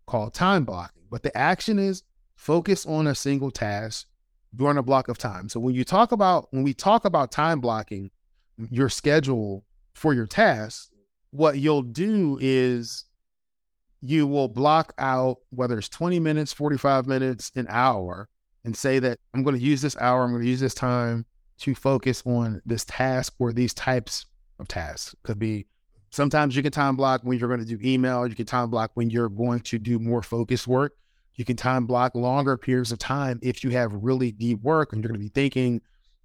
called 0.06 0.34
time 0.34 0.66
blocking. 0.66 1.04
But 1.10 1.24
the 1.24 1.36
action 1.38 1.80
is 1.80 2.04
focus 2.36 2.86
on 2.86 3.08
a 3.08 3.16
single 3.16 3.52
task 3.52 4.08
during 4.56 4.78
a 4.78 4.84
block 4.84 5.08
of 5.08 5.18
time. 5.18 5.50
So 5.50 5.60
when 5.60 5.76
you 5.76 5.84
talk 5.84 6.12
about 6.12 6.48
when 6.52 6.64
we 6.64 6.74
talk 6.74 7.06
about 7.06 7.32
time 7.32 7.60
blocking 7.60 8.12
your 8.70 8.90
schedule 8.90 9.64
for 9.94 10.14
your 10.14 10.28
tasks, 10.28 10.90
what 11.32 11.58
you'll 11.58 11.82
do 11.82 12.38
is 12.42 13.06
you 14.02 14.28
will 14.28 14.48
block 14.48 14.94
out 14.98 15.38
whether 15.50 15.78
it's 15.78 15.90
20 15.90 16.20
minutes, 16.20 16.52
45 16.54 17.08
minutes, 17.08 17.52
an 17.56 17.68
hour, 17.70 18.28
and 18.66 18.76
say 18.76 19.00
that 19.00 19.20
I'm 19.34 19.44
going 19.44 19.56
to 19.56 19.62
use 19.62 19.82
this 19.82 19.98
hour, 19.98 20.24
I'm 20.24 20.32
going 20.32 20.44
to 20.44 20.50
use 20.50 20.60
this 20.60 20.74
time 20.74 21.26
to 21.60 21.74
focus 21.74 22.22
on 22.26 22.62
this 22.66 22.86
task 22.86 23.34
or 23.40 23.54
these 23.54 23.74
types 23.74 24.26
of 24.60 24.68
tasks. 24.68 25.16
Could 25.24 25.40
be 25.40 25.68
sometimes 26.10 26.56
you 26.56 26.62
can 26.62 26.72
time 26.72 26.96
block 26.96 27.22
when 27.24 27.40
you're 27.40 27.50
going 27.50 27.66
to 27.66 27.66
do 27.66 27.80
email, 27.84 28.28
you 28.28 28.36
can 28.36 28.46
time 28.46 28.70
block 28.70 28.92
when 28.94 29.10
you're 29.10 29.30
going 29.30 29.62
to 29.62 29.80
do 29.80 30.00
more 30.00 30.22
focused 30.22 30.68
work. 30.68 30.94
You 31.36 31.46
can 31.46 31.56
time 31.56 31.86
block 31.86 32.16
longer 32.16 32.58
periods 32.58 32.92
of 32.92 33.00
time 33.00 33.40
if 33.42 33.64
you 33.64 33.72
have 33.72 33.92
really 33.94 34.32
deep 34.32 34.62
work 34.62 34.94
and 34.94 35.04
you're 35.04 35.10
going 35.10 35.20
to 35.20 35.26
be 35.26 35.34
thinking 35.34 35.82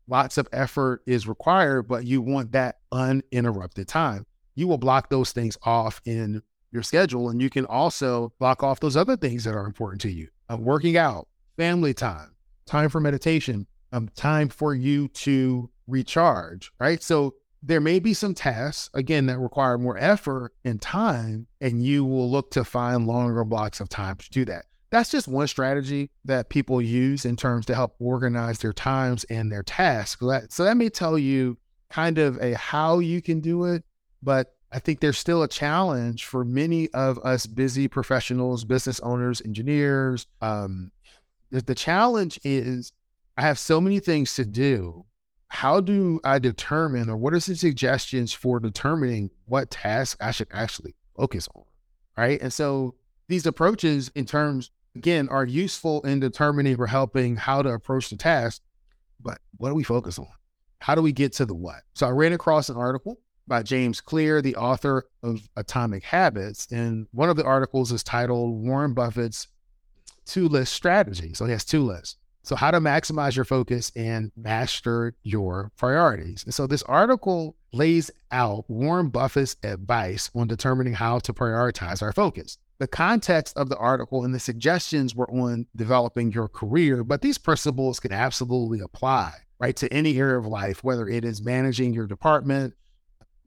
lots 0.08 0.38
of 0.38 0.48
effort 0.52 1.02
is 1.06 1.28
required, 1.28 1.82
but 1.82 2.04
you 2.04 2.20
want 2.22 2.52
that 2.52 2.78
uninterrupted 2.92 3.86
time. 3.88 4.26
You 4.54 4.66
will 4.66 4.78
block 4.78 5.10
those 5.10 5.32
things 5.32 5.56
off 5.62 6.00
in 6.04 6.42
your 6.72 6.82
schedule. 6.82 7.28
And 7.30 7.40
you 7.40 7.50
can 7.50 7.64
also 7.66 8.32
block 8.38 8.62
off 8.62 8.80
those 8.80 8.96
other 8.96 9.16
things 9.16 9.44
that 9.44 9.54
are 9.54 9.66
important 9.66 10.00
to 10.02 10.10
you 10.10 10.28
uh, 10.50 10.56
working 10.56 10.96
out, 10.96 11.28
family 11.56 11.94
time, 11.94 12.34
time 12.66 12.88
for 12.88 13.00
meditation, 13.00 13.66
um, 13.92 14.08
time 14.16 14.48
for 14.48 14.74
you 14.74 15.08
to 15.08 15.70
recharge, 15.86 16.72
right? 16.80 17.02
So 17.02 17.34
there 17.62 17.80
may 17.80 17.98
be 17.98 18.14
some 18.14 18.34
tasks, 18.34 18.90
again, 18.94 19.26
that 19.26 19.38
require 19.38 19.78
more 19.78 19.98
effort 19.98 20.52
and 20.64 20.80
time, 20.80 21.46
and 21.60 21.82
you 21.82 22.04
will 22.04 22.30
look 22.30 22.50
to 22.52 22.64
find 22.64 23.06
longer 23.06 23.44
blocks 23.44 23.80
of 23.80 23.88
time 23.88 24.16
to 24.16 24.30
do 24.30 24.44
that 24.44 24.66
that's 24.90 25.10
just 25.10 25.28
one 25.28 25.48
strategy 25.48 26.10
that 26.24 26.48
people 26.48 26.80
use 26.80 27.24
in 27.24 27.36
terms 27.36 27.66
to 27.66 27.74
help 27.74 27.94
organize 27.98 28.58
their 28.58 28.72
times 28.72 29.24
and 29.24 29.52
their 29.52 29.62
tasks. 29.62 30.24
So 30.50 30.64
that 30.64 30.76
may 30.76 30.88
tell 30.88 31.18
you 31.18 31.58
kind 31.90 32.18
of 32.18 32.38
a 32.38 32.54
how 32.54 32.98
you 32.98 33.20
can 33.20 33.40
do 33.40 33.64
it, 33.64 33.84
but 34.22 34.54
I 34.70 34.78
think 34.78 35.00
there's 35.00 35.18
still 35.18 35.42
a 35.42 35.48
challenge 35.48 36.26
for 36.26 36.44
many 36.44 36.88
of 36.90 37.18
us 37.18 37.46
busy 37.46 37.88
professionals, 37.88 38.64
business 38.64 39.00
owners, 39.00 39.40
engineers. 39.42 40.26
Um, 40.42 40.90
the, 41.50 41.62
the 41.62 41.74
challenge 41.74 42.38
is 42.44 42.92
I 43.36 43.42
have 43.42 43.58
so 43.58 43.80
many 43.80 44.00
things 44.00 44.34
to 44.34 44.44
do. 44.44 45.04
How 45.48 45.80
do 45.80 46.20
I 46.24 46.38
determine, 46.38 47.08
or 47.08 47.16
what 47.16 47.32
are 47.32 47.40
some 47.40 47.54
suggestions 47.54 48.34
for 48.34 48.60
determining 48.60 49.30
what 49.46 49.70
task 49.70 50.18
I 50.20 50.30
should 50.30 50.48
actually 50.50 50.94
focus 51.16 51.48
on? 51.54 51.64
Right. 52.18 52.40
And 52.42 52.52
so 52.52 52.96
these 53.28 53.46
approaches, 53.46 54.10
in 54.14 54.26
terms 54.26 54.70
again, 54.98 55.28
are 55.28 55.44
useful 55.44 56.02
in 56.02 56.18
determining 56.18 56.78
or 56.80 56.86
helping 56.86 57.36
how 57.36 57.62
to 57.62 57.70
approach 57.70 58.10
the 58.10 58.16
task. 58.16 58.62
But 59.20 59.38
what 59.56 59.68
do 59.68 59.74
we 59.74 59.84
focus 59.84 60.18
on? 60.18 60.28
How 60.80 60.94
do 60.94 61.02
we 61.02 61.12
get 61.12 61.32
to 61.34 61.46
the 61.46 61.54
what? 61.54 61.82
So 61.94 62.06
I 62.06 62.10
ran 62.10 62.32
across 62.32 62.68
an 62.68 62.76
article 62.76 63.20
by 63.46 63.62
James 63.62 64.00
Clear, 64.00 64.42
the 64.42 64.56
author 64.56 65.06
of 65.22 65.40
Atomic 65.56 66.02
Habits. 66.04 66.66
And 66.70 67.06
one 67.12 67.30
of 67.30 67.36
the 67.36 67.44
articles 67.44 67.92
is 67.92 68.02
titled 68.02 68.62
Warren 68.62 68.92
Buffett's 68.92 69.48
two 70.26 70.48
list 70.48 70.72
strategy. 70.72 71.32
So 71.34 71.46
he 71.46 71.52
has 71.52 71.64
two 71.64 71.84
lists. 71.84 72.16
So, 72.42 72.56
how 72.56 72.70
to 72.70 72.80
maximize 72.80 73.36
your 73.36 73.44
focus 73.44 73.92
and 73.94 74.32
master 74.34 75.14
your 75.22 75.70
priorities. 75.76 76.44
And 76.44 76.54
so, 76.54 76.66
this 76.66 76.82
article 76.84 77.56
lays 77.72 78.10
out 78.30 78.64
Warren 78.68 79.10
Buffett's 79.10 79.56
advice 79.62 80.30
on 80.34 80.46
determining 80.46 80.94
how 80.94 81.18
to 81.18 81.34
prioritize 81.34 82.00
our 82.00 82.12
focus. 82.12 82.56
The 82.78 82.86
context 82.86 83.56
of 83.56 83.68
the 83.68 83.76
article 83.76 84.24
and 84.24 84.32
the 84.32 84.38
suggestions 84.38 85.14
were 85.14 85.30
on 85.30 85.66
developing 85.74 86.30
your 86.30 86.48
career, 86.48 87.02
but 87.02 87.22
these 87.22 87.36
principles 87.36 87.98
can 87.98 88.12
absolutely 88.12 88.78
apply, 88.80 89.32
right, 89.58 89.74
to 89.76 89.92
any 89.92 90.16
area 90.18 90.38
of 90.38 90.46
life, 90.46 90.84
whether 90.84 91.08
it 91.08 91.24
is 91.24 91.42
managing 91.42 91.92
your 91.92 92.06
department, 92.06 92.74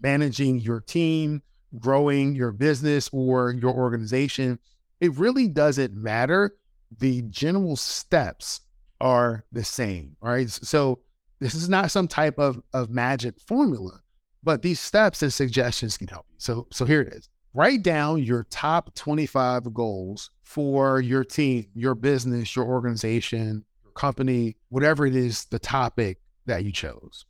managing 0.01 0.59
your 0.59 0.81
team, 0.81 1.41
growing 1.79 2.35
your 2.35 2.51
business 2.51 3.09
or 3.13 3.51
your 3.51 3.73
organization. 3.73 4.59
It 4.99 5.15
really 5.15 5.47
doesn't 5.47 5.93
matter. 5.93 6.57
The 6.99 7.21
general 7.23 7.77
steps 7.77 8.61
are 8.99 9.45
the 9.51 9.63
same, 9.63 10.17
right? 10.21 10.49
So 10.49 10.99
this 11.39 11.55
is 11.55 11.69
not 11.69 11.89
some 11.89 12.09
type 12.09 12.37
of, 12.37 12.61
of 12.73 12.89
magic 12.89 13.39
formula, 13.39 14.01
but 14.43 14.61
these 14.61 14.79
steps 14.79 15.23
and 15.23 15.31
suggestions 15.31 15.97
can 15.97 16.07
help 16.07 16.25
you. 16.29 16.35
So, 16.37 16.67
so 16.71 16.83
here 16.83 17.01
it 17.01 17.13
is. 17.13 17.29
Write 17.53 17.83
down 17.83 18.23
your 18.23 18.45
top 18.49 18.95
25 18.95 19.73
goals 19.73 20.31
for 20.41 21.01
your 21.01 21.25
team, 21.25 21.67
your 21.73 21.95
business, 21.95 22.55
your 22.55 22.65
organization, 22.65 23.65
your 23.83 23.91
company, 23.91 24.55
whatever 24.69 25.05
it 25.05 25.17
is, 25.17 25.43
the 25.45 25.59
topic 25.59 26.21
that 26.45 26.63
you 26.63 26.71
chose. 26.71 27.25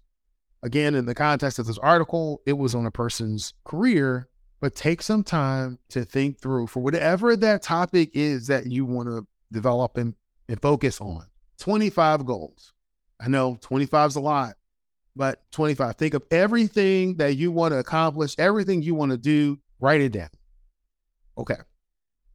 Again, 0.62 0.94
in 0.94 1.08
the 1.08 1.16
context 1.16 1.58
of 1.58 1.66
this 1.66 1.80
article, 1.80 2.44
it 2.46 2.54
was 2.54 2.76
on 2.76 2.86
a 2.86 2.92
person's 2.92 3.56
career, 3.64 4.30
but 4.60 4.76
take 4.76 5.02
some 5.02 5.24
time 5.24 5.80
to 5.90 6.06
think 6.06 6.40
through 6.40 6.68
for 6.68 6.82
whatever 6.82 7.36
that 7.36 7.64
topic 7.64 8.12
is 8.14 8.46
that 8.46 8.68
you 8.68 8.86
want 8.86 9.10
to 9.10 9.26
develop 9.52 9.98
and, 9.98 10.14
and 10.48 10.62
focus 10.62 11.02
on. 11.02 11.26
25 11.58 12.28
goals. 12.28 12.74
I 13.20 13.28
know 13.28 13.58
25 13.60 14.10
is 14.10 14.16
a 14.18 14.22
lot, 14.22 14.54
but 15.16 15.42
25. 15.52 15.96
Think 15.96 16.14
of 16.14 16.24
everything 16.30 17.18
that 17.18 17.38
you 17.38 17.52
want 17.52 17.72
to 17.72 17.80
accomplish, 17.80 18.36
everything 18.38 18.84
you 18.84 18.94
want 18.94 19.12
to 19.14 19.18
do, 19.18 19.60
write 19.82 20.00
it 20.00 20.14
down. 20.14 20.30
Okay. 21.38 21.58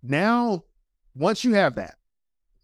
Now, 0.02 0.64
once 1.14 1.44
you 1.44 1.54
have 1.54 1.76
that, 1.76 1.94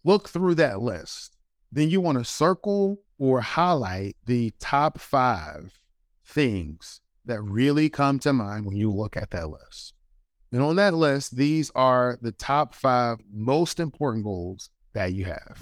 look 0.03 0.29
through 0.29 0.55
that 0.55 0.81
list. 0.81 1.35
Then 1.71 1.89
you 1.89 2.01
want 2.01 2.19
to 2.19 2.25
circle 2.25 2.99
or 3.17 3.41
highlight 3.41 4.15
the 4.25 4.53
top 4.59 4.99
five 4.99 5.79
things 6.25 7.01
that 7.25 7.41
really 7.41 7.89
come 7.89 8.19
to 8.19 8.33
mind 8.33 8.65
when 8.65 8.75
you 8.75 8.91
look 8.91 9.17
at 9.17 9.31
that 9.31 9.49
list. 9.49 9.93
And 10.51 10.61
on 10.61 10.75
that 10.75 10.93
list, 10.93 11.35
these 11.35 11.71
are 11.73 12.19
the 12.21 12.31
top 12.31 12.75
five 12.75 13.17
most 13.31 13.79
important 13.79 14.23
goals 14.23 14.69
that 14.93 15.13
you 15.13 15.25
have. 15.25 15.57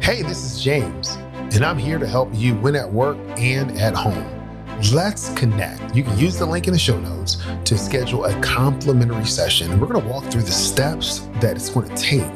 Hey, 0.00 0.22
this 0.22 0.44
is 0.44 0.62
James, 0.62 1.16
and 1.54 1.64
I'm 1.64 1.78
here 1.78 1.98
to 1.98 2.06
help 2.06 2.28
you 2.32 2.54
win 2.54 2.76
at 2.76 2.92
work 2.92 3.18
and 3.36 3.72
at 3.72 3.94
home. 3.94 4.39
Let's 4.88 5.28
connect. 5.34 5.94
You 5.94 6.02
can 6.02 6.18
use 6.18 6.38
the 6.38 6.46
link 6.46 6.66
in 6.66 6.72
the 6.72 6.78
show 6.78 6.98
notes 6.98 7.36
to 7.66 7.76
schedule 7.76 8.24
a 8.24 8.40
complimentary 8.40 9.26
session. 9.26 9.78
We're 9.78 9.86
going 9.86 10.02
to 10.02 10.08
walk 10.08 10.24
through 10.24 10.42
the 10.42 10.50
steps 10.50 11.18
that 11.40 11.54
it's 11.54 11.68
going 11.68 11.86
to 11.88 11.94
take 11.96 12.32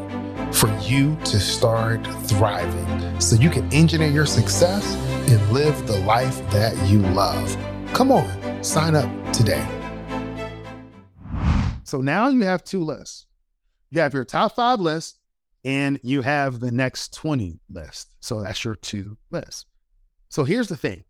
for 0.55 0.69
you 0.81 1.17
to 1.25 1.41
start 1.41 2.07
thriving 2.27 3.19
so 3.19 3.37
you 3.37 3.49
can 3.49 3.73
engineer 3.73 4.11
your 4.11 4.27
success 4.27 4.95
and 5.31 5.53
live 5.53 5.87
the 5.87 5.97
life 6.01 6.39
that 6.51 6.77
you 6.87 6.99
love. 6.99 7.57
Come 7.95 8.13
on, 8.13 8.63
sign 8.63 8.95
up 8.95 9.11
today. 9.33 9.67
So 11.85 12.03
now 12.03 12.29
you 12.29 12.43
have 12.43 12.63
two 12.63 12.85
lists. 12.85 13.27
You 13.91 14.03
have 14.03 14.13
your 14.13 14.27
top 14.27 14.55
five 14.55 14.81
list 14.81 15.19
and 15.65 15.99
you 16.03 16.21
have 16.21 16.61
the 16.61 16.71
next 16.71 17.15
20 17.15 17.59
list. 17.71 18.15
So 18.21 18.43
that's 18.43 18.65
your 18.65 18.75
two 18.75 19.17
lists. 19.31 19.65
So 20.29 20.45
here's 20.45 20.69
the 20.69 20.77
thing 20.77 21.05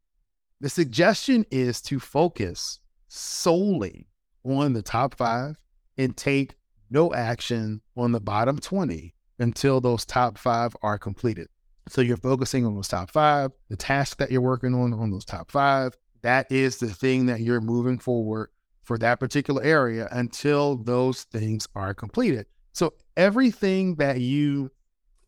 the 0.64 0.70
suggestion 0.70 1.44
is 1.50 1.83
to 1.83 2.00
focus 2.00 2.81
solely 3.09 4.09
on 4.46 4.72
the 4.72 4.81
top 4.81 5.14
five 5.14 5.59
and 5.98 6.16
take 6.16 6.55
no 6.88 7.12
action 7.12 7.83
on 7.98 8.12
the 8.12 8.20
bottom 8.20 8.59
20 8.59 9.12
until 9.40 9.83
those 9.83 10.07
top 10.07 10.38
five 10.38 10.74
are 10.81 10.96
completed. 10.96 11.48
So 11.90 12.00
you're 12.00 12.16
focusing 12.16 12.64
on 12.64 12.74
those 12.74 12.88
top 12.88 13.11
five, 13.11 13.50
the 13.68 13.77
task 13.77 14.16
that 14.16 14.33
you're 14.33 14.40
working 14.40 14.74
on 14.74 14.94
on 14.94 15.11
those 15.11 15.27
top 15.27 15.50
five. 15.50 15.98
That 16.22 16.50
is 16.50 16.79
the 16.79 16.88
thing 16.88 17.27
that 17.27 17.40
you're 17.40 17.61
moving 17.61 17.98
forward 17.98 18.48
for 18.85 18.96
that 18.96 19.20
particular 19.20 19.62
area 19.62 20.09
until 20.12 20.77
those 20.77 21.24
things 21.24 21.68
are 21.74 21.92
completed. 21.92 22.46
So 22.72 22.94
everything 23.18 23.96
that 23.96 24.22
you 24.22 24.70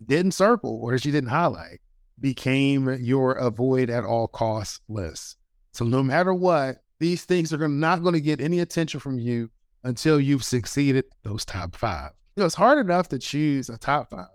didn't 0.03 0.33
circle 0.33 0.81
or 0.83 0.93
that 0.93 1.05
you 1.05 1.13
didn't 1.13 1.29
highlight 1.29 1.81
became 2.21 2.89
your 3.01 3.33
avoid 3.33 3.91
at 3.91 4.05
all 4.05 4.29
costs 4.29 4.81
list. 4.89 5.37
So 5.73 5.85
no 5.85 6.03
matter 6.03 6.33
what, 6.33 6.79
these 6.99 7.25
things 7.25 7.53
are 7.53 7.69
not 7.69 8.03
going 8.03 8.15
to 8.15 8.21
get 8.21 8.41
any 8.41 8.61
attention 8.61 9.01
from 9.01 9.19
you 9.19 9.51
until 9.85 10.19
you've 10.19 10.45
succeeded 10.45 11.05
those 11.23 11.45
top 11.45 11.77
five. 11.77 12.13
You 12.35 12.43
know, 12.43 12.47
it's 12.47 12.55
hard 12.55 12.79
enough 12.79 13.09
to 13.11 13.19
choose 13.19 13.69
a 13.69 13.77
top 13.77 14.11
five. 14.11 14.27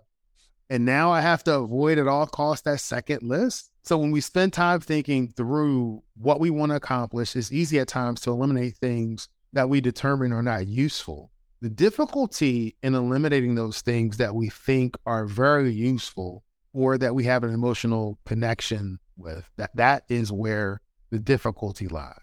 And 0.70 0.84
now 0.84 1.10
I 1.10 1.20
have 1.20 1.44
to 1.44 1.54
avoid 1.54 1.98
at 1.98 2.08
all 2.08 2.26
costs 2.26 2.64
that 2.64 2.80
second 2.80 3.22
list. 3.22 3.70
So 3.82 3.98
when 3.98 4.10
we 4.10 4.20
spend 4.20 4.52
time 4.52 4.80
thinking 4.80 5.28
through 5.28 6.02
what 6.16 6.40
we 6.40 6.50
want 6.50 6.70
to 6.70 6.76
accomplish, 6.76 7.36
it's 7.36 7.52
easy 7.52 7.78
at 7.80 7.88
times 7.88 8.20
to 8.22 8.30
eliminate 8.30 8.76
things 8.76 9.28
that 9.52 9.68
we 9.68 9.80
determine 9.80 10.32
are 10.32 10.42
not 10.42 10.66
useful. 10.66 11.30
The 11.60 11.68
difficulty 11.68 12.76
in 12.82 12.94
eliminating 12.94 13.54
those 13.54 13.82
things 13.82 14.16
that 14.16 14.34
we 14.34 14.48
think 14.48 14.96
are 15.04 15.26
very 15.26 15.72
useful 15.72 16.42
or 16.72 16.98
that 16.98 17.14
we 17.14 17.24
have 17.24 17.44
an 17.44 17.52
emotional 17.52 18.18
connection 18.24 18.98
with, 19.16 19.48
that 19.56 19.74
that 19.76 20.04
is 20.08 20.32
where 20.32 20.80
the 21.10 21.18
difficulty 21.18 21.88
lies. 21.88 22.16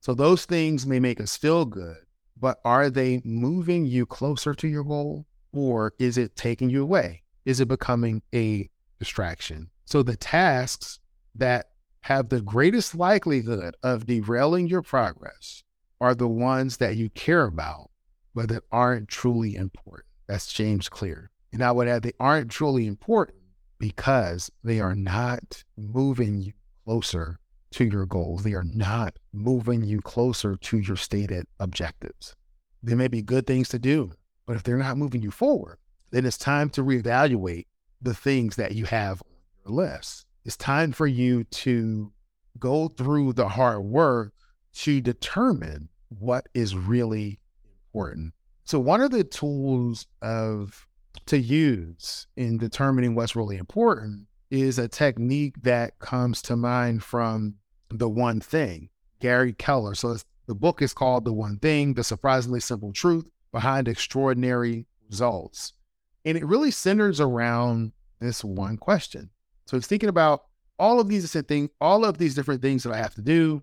So 0.00 0.14
those 0.14 0.46
things 0.46 0.86
may 0.86 0.98
make 0.98 1.20
us 1.20 1.36
feel 1.36 1.64
good, 1.64 1.98
but 2.38 2.58
are 2.64 2.88
they 2.88 3.20
moving 3.24 3.84
you 3.84 4.06
closer 4.06 4.54
to 4.54 4.68
your 4.68 4.84
goal 4.84 5.26
or 5.52 5.92
is 5.98 6.16
it 6.16 6.36
taking 6.36 6.70
you 6.70 6.82
away? 6.82 7.22
Is 7.44 7.60
it 7.60 7.68
becoming 7.68 8.22
a 8.34 8.68
distraction? 8.98 9.70
So 9.84 10.02
the 10.02 10.16
tasks 10.16 11.00
that 11.34 11.66
have 12.02 12.30
the 12.30 12.40
greatest 12.40 12.94
likelihood 12.94 13.76
of 13.82 14.06
derailing 14.06 14.68
your 14.68 14.82
progress 14.82 15.62
are 16.00 16.14
the 16.14 16.28
ones 16.28 16.78
that 16.78 16.96
you 16.96 17.10
care 17.10 17.44
about 17.44 17.90
but 18.34 18.48
that 18.48 18.62
aren't 18.70 19.08
truly 19.08 19.56
important. 19.56 20.06
That's 20.26 20.52
James 20.52 20.88
Clear. 20.88 21.30
And 21.52 21.62
I 21.62 21.72
would 21.72 21.88
add 21.88 22.02
they 22.02 22.12
aren't 22.20 22.50
truly 22.50 22.86
important 22.86 23.39
because 23.80 24.52
they 24.62 24.78
are 24.78 24.94
not 24.94 25.64
moving 25.76 26.40
you 26.42 26.52
closer 26.84 27.40
to 27.72 27.84
your 27.84 28.06
goals. 28.06 28.44
They 28.44 28.52
are 28.52 28.64
not 28.64 29.16
moving 29.32 29.82
you 29.82 30.00
closer 30.00 30.56
to 30.56 30.78
your 30.78 30.96
stated 30.96 31.46
objectives. 31.58 32.36
They 32.82 32.94
may 32.94 33.08
be 33.08 33.22
good 33.22 33.46
things 33.46 33.68
to 33.70 33.78
do, 33.78 34.12
but 34.46 34.56
if 34.56 34.62
they're 34.62 34.76
not 34.76 34.98
moving 34.98 35.22
you 35.22 35.30
forward, 35.30 35.78
then 36.10 36.26
it's 36.26 36.38
time 36.38 36.68
to 36.70 36.84
reevaluate 36.84 37.66
the 38.02 38.14
things 38.14 38.56
that 38.56 38.72
you 38.72 38.84
have 38.84 39.22
on 39.22 39.32
your 39.64 39.86
list. 39.86 40.26
It's 40.44 40.56
time 40.56 40.92
for 40.92 41.06
you 41.06 41.44
to 41.44 42.12
go 42.58 42.88
through 42.88 43.32
the 43.32 43.48
hard 43.48 43.82
work 43.82 44.32
to 44.74 45.00
determine 45.00 45.88
what 46.08 46.46
is 46.54 46.76
really 46.76 47.40
important. 47.86 48.34
So 48.64 48.78
one 48.78 49.00
of 49.00 49.10
the 49.10 49.24
tools 49.24 50.06
of 50.22 50.86
to 51.26 51.38
use 51.38 52.26
in 52.36 52.58
determining 52.58 53.14
what's 53.14 53.36
really 53.36 53.56
important 53.56 54.26
is 54.50 54.78
a 54.78 54.88
technique 54.88 55.54
that 55.62 55.98
comes 55.98 56.42
to 56.42 56.56
mind 56.56 57.02
from 57.02 57.54
the 57.88 58.08
one 58.08 58.40
thing, 58.40 58.88
Gary 59.20 59.52
Keller. 59.52 59.94
So 59.94 60.16
the 60.46 60.54
book 60.54 60.82
is 60.82 60.92
called 60.92 61.24
The 61.24 61.32
One 61.32 61.58
Thing, 61.58 61.94
The 61.94 62.04
Surprisingly 62.04 62.60
Simple 62.60 62.92
Truth 62.92 63.28
Behind 63.52 63.86
Extraordinary 63.86 64.86
Results. 65.08 65.72
And 66.24 66.36
it 66.36 66.44
really 66.44 66.70
centers 66.70 67.20
around 67.20 67.92
this 68.20 68.44
one 68.44 68.76
question. 68.76 69.30
So 69.66 69.76
it's 69.76 69.86
thinking 69.86 70.08
about 70.08 70.42
all 70.78 70.98
of 70.98 71.08
these 71.08 71.22
different 71.22 71.48
things, 71.48 71.70
all 71.80 72.04
of 72.04 72.18
these 72.18 72.34
different 72.34 72.62
things 72.62 72.82
that 72.82 72.92
I 72.92 72.96
have 72.96 73.14
to 73.14 73.22
do. 73.22 73.62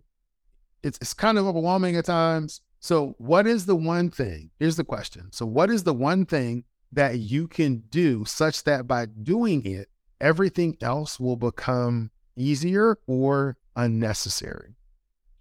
It's, 0.83 0.97
it's 1.01 1.13
kind 1.13 1.37
of 1.37 1.45
overwhelming 1.45 1.97
at 1.97 2.05
times. 2.05 2.61
So, 2.79 3.15
what 3.17 3.47
is 3.47 3.65
the 3.65 3.75
one 3.75 4.11
thing? 4.11 4.51
Here's 4.59 4.75
the 4.75 4.83
question. 4.83 5.31
So, 5.31 5.45
what 5.45 5.71
is 5.71 5.83
the 5.83 5.95
one 5.95 6.25
thing 6.25 6.63
that 6.91 7.19
you 7.19 7.47
can 7.47 7.83
do 7.89 8.25
such 8.25 8.63
that 8.63 8.87
by 8.87 9.05
doing 9.05 9.65
it, 9.65 9.89
everything 10.19 10.77
else 10.81 11.19
will 11.19 11.35
become 11.35 12.11
easier 12.35 12.97
or 13.07 13.57
unnecessary? 13.75 14.75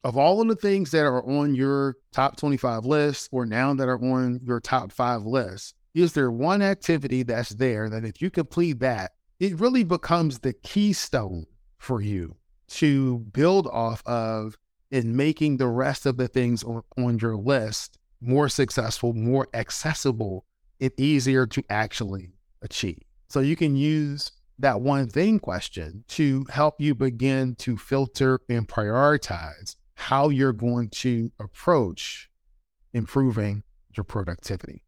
Of 0.05 0.17
all 0.17 0.41
of 0.41 0.49
the 0.49 0.57
things 0.57 0.93
that 0.93 1.05
are 1.05 1.25
on 1.25 1.55
your 1.55 1.97
top 2.13 2.37
25 2.37 2.85
list 2.85 3.29
or 3.33 3.45
now 3.45 3.75
that 3.75 3.89
are 3.89 4.03
on 4.03 4.41
your 4.45 4.61
top 4.61 4.93
five 4.93 5.25
list, 5.25 5.75
is 5.95 6.13
there 6.13 6.31
one 6.31 6.63
activity 6.63 7.23
that's 7.23 7.51
there 7.51 7.89
that 7.89 8.05
if 8.05 8.23
you 8.23 8.31
complete 8.31 8.81
that, 8.81 9.13
it 9.41 9.59
really 9.59 9.85
becomes 9.85 10.39
the 10.39 10.53
keystone 10.53 11.47
for 11.79 12.01
you 12.01 12.37
to 12.69 13.19
build 13.19 13.67
off 13.67 14.03
of 14.07 14.57
in 14.91 15.17
making 15.17 15.57
the 15.57 15.67
rest 15.67 16.07
of 16.07 16.17
the 16.17 16.29
things 16.29 16.63
on, 16.63 16.83
on 16.97 17.19
your 17.19 17.37
list 17.37 17.99
more 18.21 18.49
successful, 18.49 19.13
more 19.13 19.49
accessible, 19.55 20.46
and 20.81 20.93
easier 20.97 21.47
to 21.47 21.63
actually 21.71 22.33
achieve. 22.63 23.03
So 23.29 23.41
you 23.41 23.57
can 23.57 23.77
use 23.77 24.33
that 24.59 24.81
one 24.81 25.09
thing 25.09 25.39
question 25.39 26.05
to 26.09 26.47
help 26.51 26.81
you 26.81 26.95
begin 26.95 27.55
to 27.57 27.77
filter 27.77 28.41
and 28.49 28.67
prioritize 28.67 29.77
how 29.95 30.29
you're 30.29 30.53
going 30.53 30.89
to 30.91 31.31
approach 31.39 32.31
improving 32.93 33.63
your 33.97 34.05
productivity. 34.05 34.83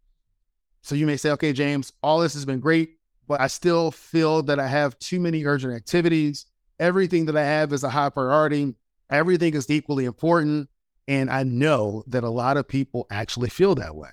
So 0.82 0.94
you 0.94 1.06
may 1.06 1.16
say, 1.16 1.30
okay, 1.32 1.52
James, 1.52 1.92
all 2.02 2.20
this 2.20 2.34
has 2.34 2.44
been 2.44 2.60
great, 2.60 2.96
but 3.26 3.40
I 3.40 3.46
still 3.48 3.90
feel 3.90 4.42
that 4.44 4.58
I 4.58 4.66
have 4.66 4.98
too 4.98 5.20
many 5.20 5.44
urgent 5.44 5.74
activities. 5.74 6.46
Everything 6.78 7.26
that 7.26 7.36
I 7.36 7.44
have 7.44 7.72
is 7.72 7.84
a 7.84 7.90
high 7.90 8.08
priority. 8.10 8.74
Everything 9.10 9.54
is 9.54 9.68
equally 9.70 10.04
important. 10.04 10.68
And 11.06 11.30
I 11.30 11.42
know 11.42 12.04
that 12.06 12.24
a 12.24 12.30
lot 12.30 12.56
of 12.56 12.68
people 12.68 13.06
actually 13.10 13.50
feel 13.50 13.74
that 13.76 13.96
way. 13.96 14.10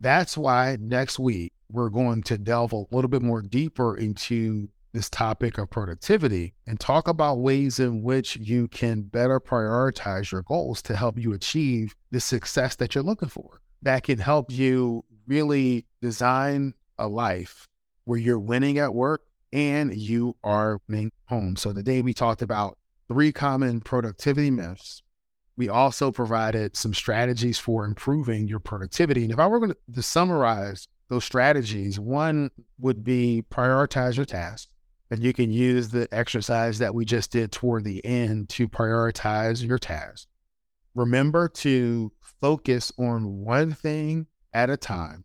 That's 0.00 0.36
why 0.36 0.76
next 0.80 1.18
week 1.18 1.52
we're 1.70 1.88
going 1.88 2.22
to 2.24 2.38
delve 2.38 2.72
a 2.72 2.84
little 2.90 3.08
bit 3.08 3.22
more 3.22 3.42
deeper 3.42 3.96
into 3.96 4.68
this 4.92 5.10
topic 5.10 5.58
of 5.58 5.68
productivity 5.70 6.54
and 6.66 6.80
talk 6.80 7.06
about 7.06 7.38
ways 7.38 7.78
in 7.78 8.02
which 8.02 8.36
you 8.36 8.66
can 8.68 9.02
better 9.02 9.38
prioritize 9.38 10.32
your 10.32 10.42
goals 10.42 10.80
to 10.82 10.96
help 10.96 11.18
you 11.18 11.32
achieve 11.32 11.94
the 12.10 12.20
success 12.20 12.76
that 12.76 12.94
you're 12.94 13.04
looking 13.04 13.28
for. 13.28 13.60
That 13.82 14.04
can 14.04 14.18
help 14.18 14.50
you 14.50 15.04
really 15.26 15.84
design 16.00 16.74
a 16.98 17.08
life 17.08 17.68
where 18.04 18.18
you're 18.18 18.38
winning 18.38 18.78
at 18.78 18.94
work 18.94 19.22
and 19.52 19.94
you 19.94 20.36
are 20.42 20.80
winning 20.88 21.12
home. 21.26 21.56
So 21.56 21.72
today 21.72 22.00
we 22.00 22.14
talked 22.14 22.42
about 22.42 22.78
three 23.08 23.32
common 23.32 23.80
productivity 23.80 24.50
myths. 24.50 25.02
We 25.56 25.68
also 25.68 26.12
provided 26.12 26.76
some 26.76 26.92
strategies 26.92 27.58
for 27.58 27.84
improving 27.84 28.46
your 28.46 28.58
productivity. 28.60 29.22
And 29.22 29.32
if 29.32 29.38
I 29.38 29.46
were 29.46 29.58
going 29.58 29.74
to 29.94 30.02
summarize 30.02 30.88
those 31.08 31.24
strategies, 31.24 31.98
one 31.98 32.50
would 32.78 33.02
be 33.02 33.44
prioritize 33.50 34.16
your 34.16 34.26
tasks. 34.26 34.68
And 35.10 35.22
you 35.22 35.32
can 35.32 35.52
use 35.52 35.88
the 35.88 36.08
exercise 36.12 36.78
that 36.78 36.94
we 36.94 37.04
just 37.04 37.30
did 37.30 37.52
toward 37.52 37.84
the 37.84 38.04
end 38.04 38.48
to 38.50 38.68
prioritize 38.68 39.66
your 39.66 39.78
tasks. 39.78 40.26
Remember 40.94 41.48
to 41.48 42.12
focus 42.20 42.90
on 42.98 43.44
one 43.44 43.72
thing 43.72 44.26
at 44.52 44.68
a 44.68 44.76
time. 44.76 45.24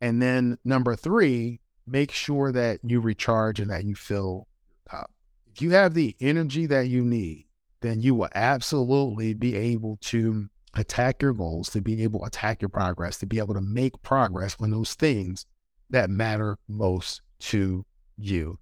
And 0.00 0.22
then 0.22 0.58
number 0.64 0.96
three, 0.96 1.60
make 1.86 2.12
sure 2.12 2.50
that 2.52 2.80
you 2.82 3.00
recharge 3.00 3.60
and 3.60 3.70
that 3.70 3.84
you 3.84 3.94
fill 3.94 4.48
up. 4.90 5.10
If 5.52 5.60
you 5.60 5.72
have 5.72 5.94
the 5.94 6.16
energy 6.20 6.66
that 6.66 6.88
you 6.88 7.04
need, 7.04 7.46
then 7.80 8.00
you 8.00 8.14
will 8.14 8.28
absolutely 8.34 9.34
be 9.34 9.56
able 9.56 9.98
to 10.02 10.48
attack 10.74 11.22
your 11.22 11.32
goals, 11.32 11.70
to 11.70 11.80
be 11.80 12.02
able 12.02 12.20
to 12.20 12.26
attack 12.26 12.62
your 12.62 12.68
progress, 12.68 13.18
to 13.18 13.26
be 13.26 13.38
able 13.38 13.54
to 13.54 13.60
make 13.60 14.00
progress 14.02 14.56
on 14.60 14.70
those 14.70 14.94
things 14.94 15.46
that 15.90 16.10
matter 16.10 16.56
most 16.68 17.22
to 17.40 17.84
you. 18.16 18.58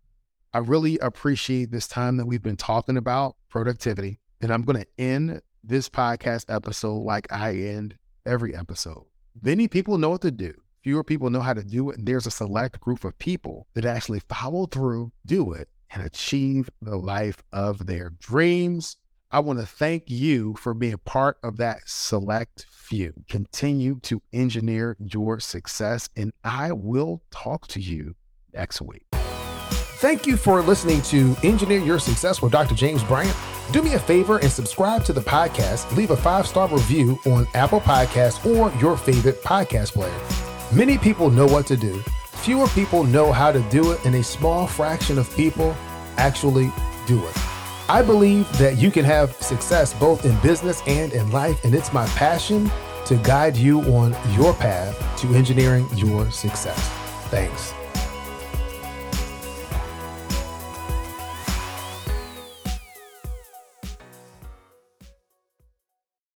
I 0.55 0.59
really 0.59 0.99
appreciate 0.99 1.71
this 1.71 1.87
time 1.87 2.17
that 2.17 2.27
we've 2.27 2.43
been 2.43 2.57
talking 2.57 2.97
about 2.97 3.37
productivity. 3.51 4.19
And 4.41 4.53
I'm 4.53 4.63
going 4.63 4.81
to 4.81 4.87
end 5.03 5.43
this 5.63 5.89
podcast 5.89 6.47
episode 6.53 7.01
like 7.01 7.31
I 7.31 7.55
end 7.55 7.97
every 8.25 8.57
episode. 8.57 9.05
Many 9.43 9.69
people 9.69 9.99
know 9.99 10.11
what 10.11 10.23
to 10.23 10.31
do. 10.31 10.55
Fewer 10.83 11.05
people 11.05 11.29
know 11.29 11.41
how 11.41 11.53
to 11.53 11.63
do 11.63 11.91
it. 11.91 11.99
And 11.99 12.09
there's 12.09 12.27
a 12.27 12.31
select 12.31 12.81
group 12.81 13.05
of 13.05 13.19
people 13.19 13.67
that 13.75 13.85
actually 13.85 14.21
follow 14.29 14.67
through, 14.67 15.13
do 15.27 15.53
it, 15.53 15.69
and 15.91 16.03
achieve 16.03 16.71
the 16.81 16.97
life 16.97 17.43
of 17.53 17.87
their 17.87 18.11
dreams. 18.19 18.97
I 19.31 19.41
want 19.41 19.59
to 19.59 19.67
thank 19.67 20.05
you 20.07 20.55
for 20.55 20.73
being 20.73 20.97
part 21.05 21.37
of 21.43 21.59
that 21.59 21.81
select 21.85 22.65
few. 22.71 23.13
Continue 23.29 24.01
to 24.01 24.23
engineer 24.33 24.97
your 24.99 25.39
success, 25.39 26.09
and 26.17 26.33
I 26.45 26.73
will 26.73 27.23
talk 27.31 27.67
to 27.69 27.81
you 27.81 28.15
next 28.55 28.81
week. 28.81 29.05
Thank 30.01 30.27
you 30.27 30.39
for 30.39 30.63
listening 30.63 31.03
to 31.03 31.37
Engineer 31.43 31.81
Your 31.81 31.99
Success 31.99 32.41
with 32.41 32.53
Dr. 32.53 32.75
James 32.75 33.05
Bryant. 33.05 33.37
Do 33.71 33.83
me 33.83 33.95
a 33.95 33.99
favor 33.99 34.39
and 34.39 34.51
subscribe 34.51 35.05
to 35.05 35.13
the 35.13 35.21
podcast. 35.21 35.95
Leave 35.95 36.11
a 36.11 36.17
five 36.17 36.47
star 36.47 36.67
review 36.69 37.19
on 37.27 37.47
Apple 37.53 37.81
Podcasts 37.81 38.47
or 38.47 38.75
your 38.81 38.97
favorite 38.97 39.43
podcast 39.43 39.93
player. 39.93 40.21
Many 40.73 40.97
people 40.97 41.31
know 41.31 41.47
what 41.47 41.67
to 41.67 41.77
do, 41.77 42.01
fewer 42.33 42.69
people 42.69 43.05
know 43.05 43.31
how 43.31 43.53
to 43.53 43.61
do 43.69 43.93
it, 43.93 44.03
and 44.07 44.15
a 44.15 44.23
small 44.23 44.67
fraction 44.67 45.19
of 45.19 45.35
people 45.37 45.77
actually 46.17 46.73
do 47.07 47.23
it. 47.27 47.48
I 47.91 48.03
believe 48.03 48.47
that 48.59 48.77
you 48.77 48.91
can 48.91 49.05
have 49.05 49.33
success 49.37 49.95
both 49.95 50.27
in 50.27 50.39
business 50.41 50.83
and 50.87 51.13
in 51.13 51.31
life, 51.31 51.65
and 51.65 51.75
it's 51.75 51.93
my 51.93 52.07
passion 52.09 52.71
to 53.07 53.17
guide 53.17 53.57
you 53.57 53.81
on 53.95 54.15
your 54.35 54.53
path 54.53 54.95
to 55.21 55.35
engineering 55.35 55.89
your 55.95 56.31
success. 56.31 56.79
Thanks. 57.31 57.78